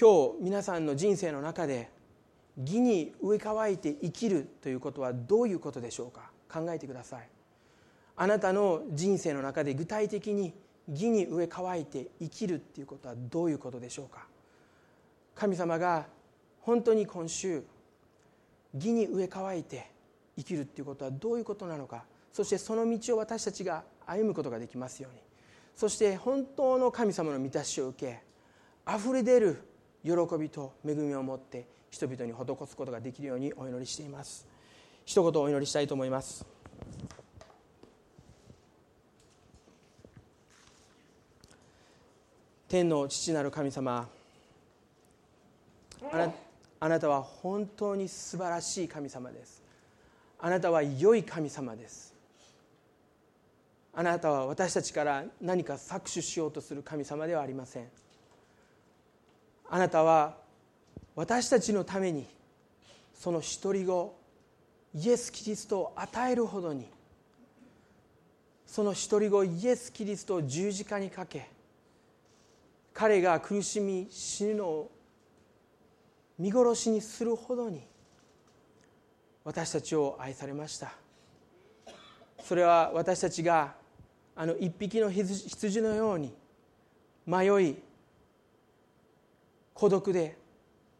[0.00, 1.90] 今日皆さんの人生の中で
[2.56, 6.30] 義に植え替えて生きるということはどういうことでしょうか？
[6.48, 7.28] 考えてください。
[8.14, 10.54] あなたの人生の中で具体的に
[10.88, 14.28] 義に植え替えて生きるっていうことはどういうことでしょうか？
[15.34, 16.06] 神様が
[16.60, 17.64] 本当に今週
[18.72, 19.90] 義に植え替えて
[20.38, 22.04] 生きるっていうことはどういうことなのか？
[22.32, 25.25] そしてその道を私たちが歩むことができますように。
[25.76, 28.22] そして本当の神様の満たしを受け
[28.86, 29.62] あふれ出る
[30.02, 34.46] 喜びと恵みを持って人々に施すことができるようにお祈りしています。
[35.04, 36.46] 一言お祈りしたいと思います。
[42.68, 44.08] 天の父なる神様
[46.10, 46.32] あな
[46.80, 49.62] あなたは本当に素晴らしい神様です。
[50.38, 52.15] あなたは良い神様です。
[53.98, 57.88] あなたは私たちから何か搾取しようとする神様ではありません。
[59.70, 60.36] あなたは
[61.14, 62.26] 私たちのために
[63.14, 64.14] その独り子
[64.94, 66.86] イエス・キリストを与えるほどに
[68.66, 71.48] その独り子イエス・キリストを十字架にかけ
[72.92, 74.90] 彼が苦しみ死ぬのを
[76.38, 77.82] 見殺しにするほどに
[79.42, 80.92] 私たちを愛されました。
[82.44, 83.85] それは私たちが
[84.36, 86.32] あの一匹の羊のように
[87.26, 87.76] 迷い
[89.72, 90.36] 孤独で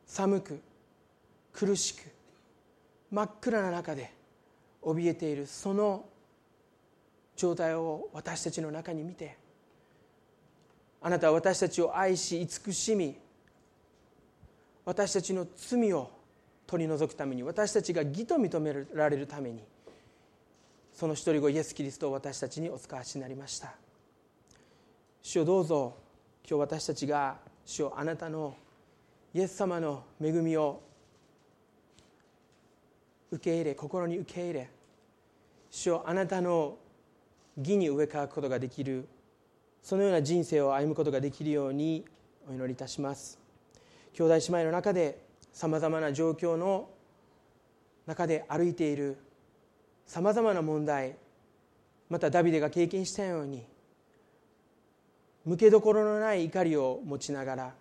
[0.06, 0.60] 寒く
[1.52, 2.00] 苦しく
[3.10, 4.10] 真っ暗な中で
[4.82, 6.04] 怯えているその
[7.36, 9.36] 状態を私たちの中に見て
[11.02, 13.16] あなたは私たちを愛し慈しみ
[14.84, 16.10] 私たちの罪を
[16.66, 19.62] 取り除くために私たちが義と認められるために
[20.96, 23.74] その一人子イエス・キリストを私たちにお使わしになりました。
[25.20, 25.94] 主をどうぞ
[26.48, 27.36] 今日私たちが
[27.66, 28.56] 主をあなたの
[29.34, 30.80] イエス様の恵みを
[33.30, 34.70] 受け入れ心に受け入れ
[35.70, 36.78] 主をあなたの
[37.58, 39.06] 義に植え替えることができる
[39.82, 42.06] そのような人生を歩むことができるように
[42.48, 43.38] お祈りいたします。
[44.14, 45.18] 兄弟姉妹の中で
[45.52, 46.88] さまざまな状況の
[48.06, 49.18] 中で歩いている
[50.06, 51.16] さまざまな問題
[52.08, 53.64] またダビデが経験したように
[55.44, 57.74] 向けどころのない怒りを持ちながら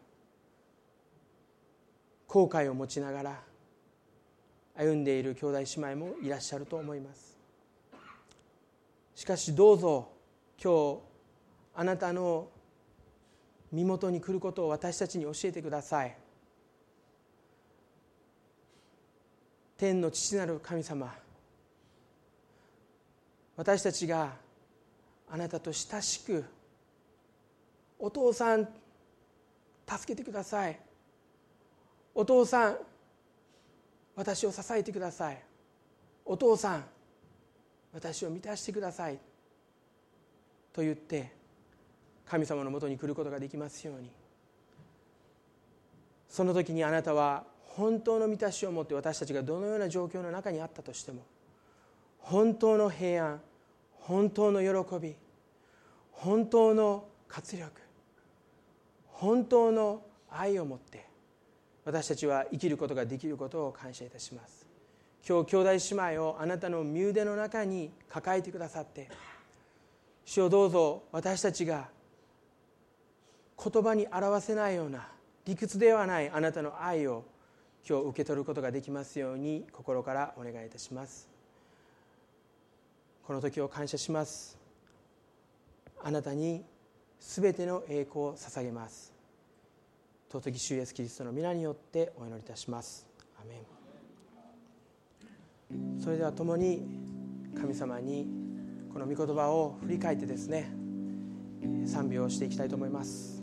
[2.27, 3.39] 後悔を持ちながら
[4.75, 7.37] 歩んでいる兄弟姉妹もいらっしゃると思います。
[9.15, 10.09] しかしどうぞ
[10.61, 10.99] 今日
[11.75, 12.49] あなたの
[13.71, 16.17] 身元に来ることを私たちに教えてください。
[19.77, 21.13] 天の父なる神様
[23.57, 24.33] 私たちが
[25.29, 26.43] あなたと親しく
[27.97, 28.67] お父さん
[29.87, 30.79] 助けてください。
[32.13, 32.77] お父さん
[34.15, 35.41] 私を支えてください。
[36.25, 36.85] お父さん
[37.93, 39.19] 私を満たしてください。
[40.73, 41.31] と言って
[42.25, 44.09] 神様のもとに来ることができますように。
[46.27, 51.21] その時にあなたは本当の満たしを持って私たちがどのような状況の中にあったとしても
[52.25, 53.41] 本当の平安
[53.99, 55.15] 本当の喜び
[56.11, 57.69] 本当の活力
[59.05, 60.01] 本当の
[60.31, 61.05] 愛を持って
[61.85, 64.65] 私たちは生きることができることを感謝いたします。
[65.27, 69.07] 今日兄弟姉妹をあなたの身腕の中に抱えてくださって
[70.23, 71.89] 主をどうぞ私たちが
[73.63, 75.07] 言葉に表せないような
[75.45, 77.23] 理屈ではないあなたの愛を
[77.87, 81.34] 今日受け取ることができますように心からお願いいたします。
[83.25, 84.57] この時を感謝します。
[86.03, 86.63] あなたに
[87.19, 89.11] すべての栄光を捧げます。
[90.31, 93.07] 尊き主イエスキリストの皆によってお祈りいたします。
[93.41, 93.63] アメ
[95.75, 95.99] ン。
[95.99, 96.85] それでは共に
[97.59, 98.27] 神様に
[98.93, 100.71] この御言葉を振り返ってですね
[101.87, 103.41] 賛美をしていきたいと思います。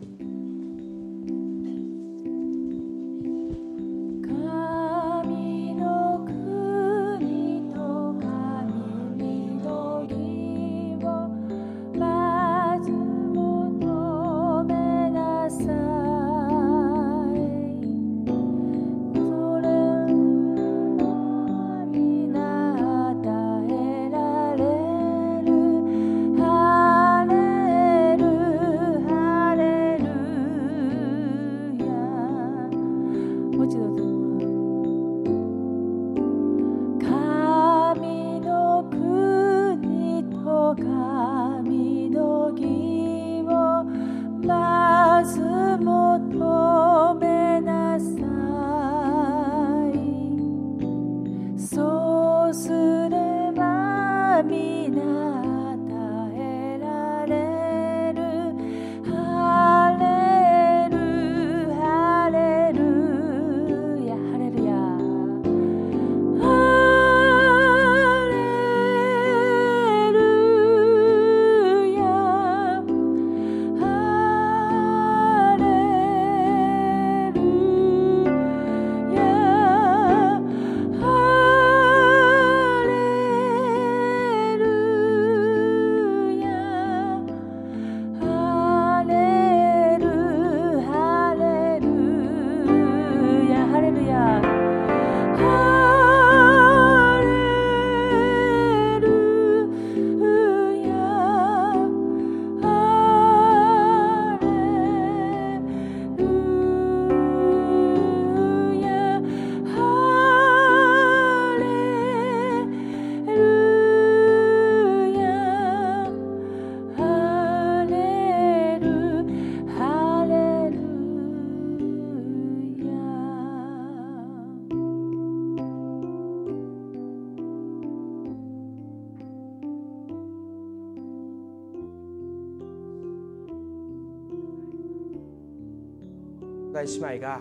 [136.83, 137.41] 大姉妹が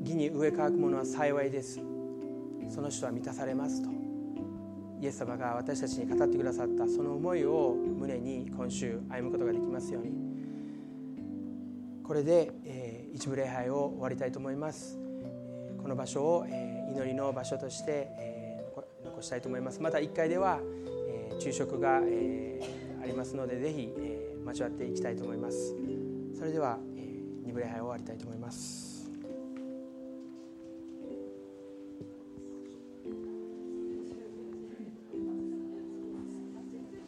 [0.00, 1.80] 義に植え乾くものは幸いです。
[2.68, 3.88] その人は満たされますと。
[5.00, 6.86] イエス様が私たちに語ってくださった。
[6.86, 10.12] その思いを胸に今週歩むことができますように。
[12.04, 14.98] これで、え、一部礼拝を終わりたいと思います。
[15.80, 18.70] この場所を、え、祈りの場所として、え、
[19.02, 19.80] 残したいと思います。
[19.80, 20.60] また1階では、
[21.08, 25.74] え、昼食が、えー、ありますのでぜひ、えー、交わっていきたいと思います。
[26.40, 26.78] それでは
[27.46, 28.89] 2部礼拝を終わりたいと思います。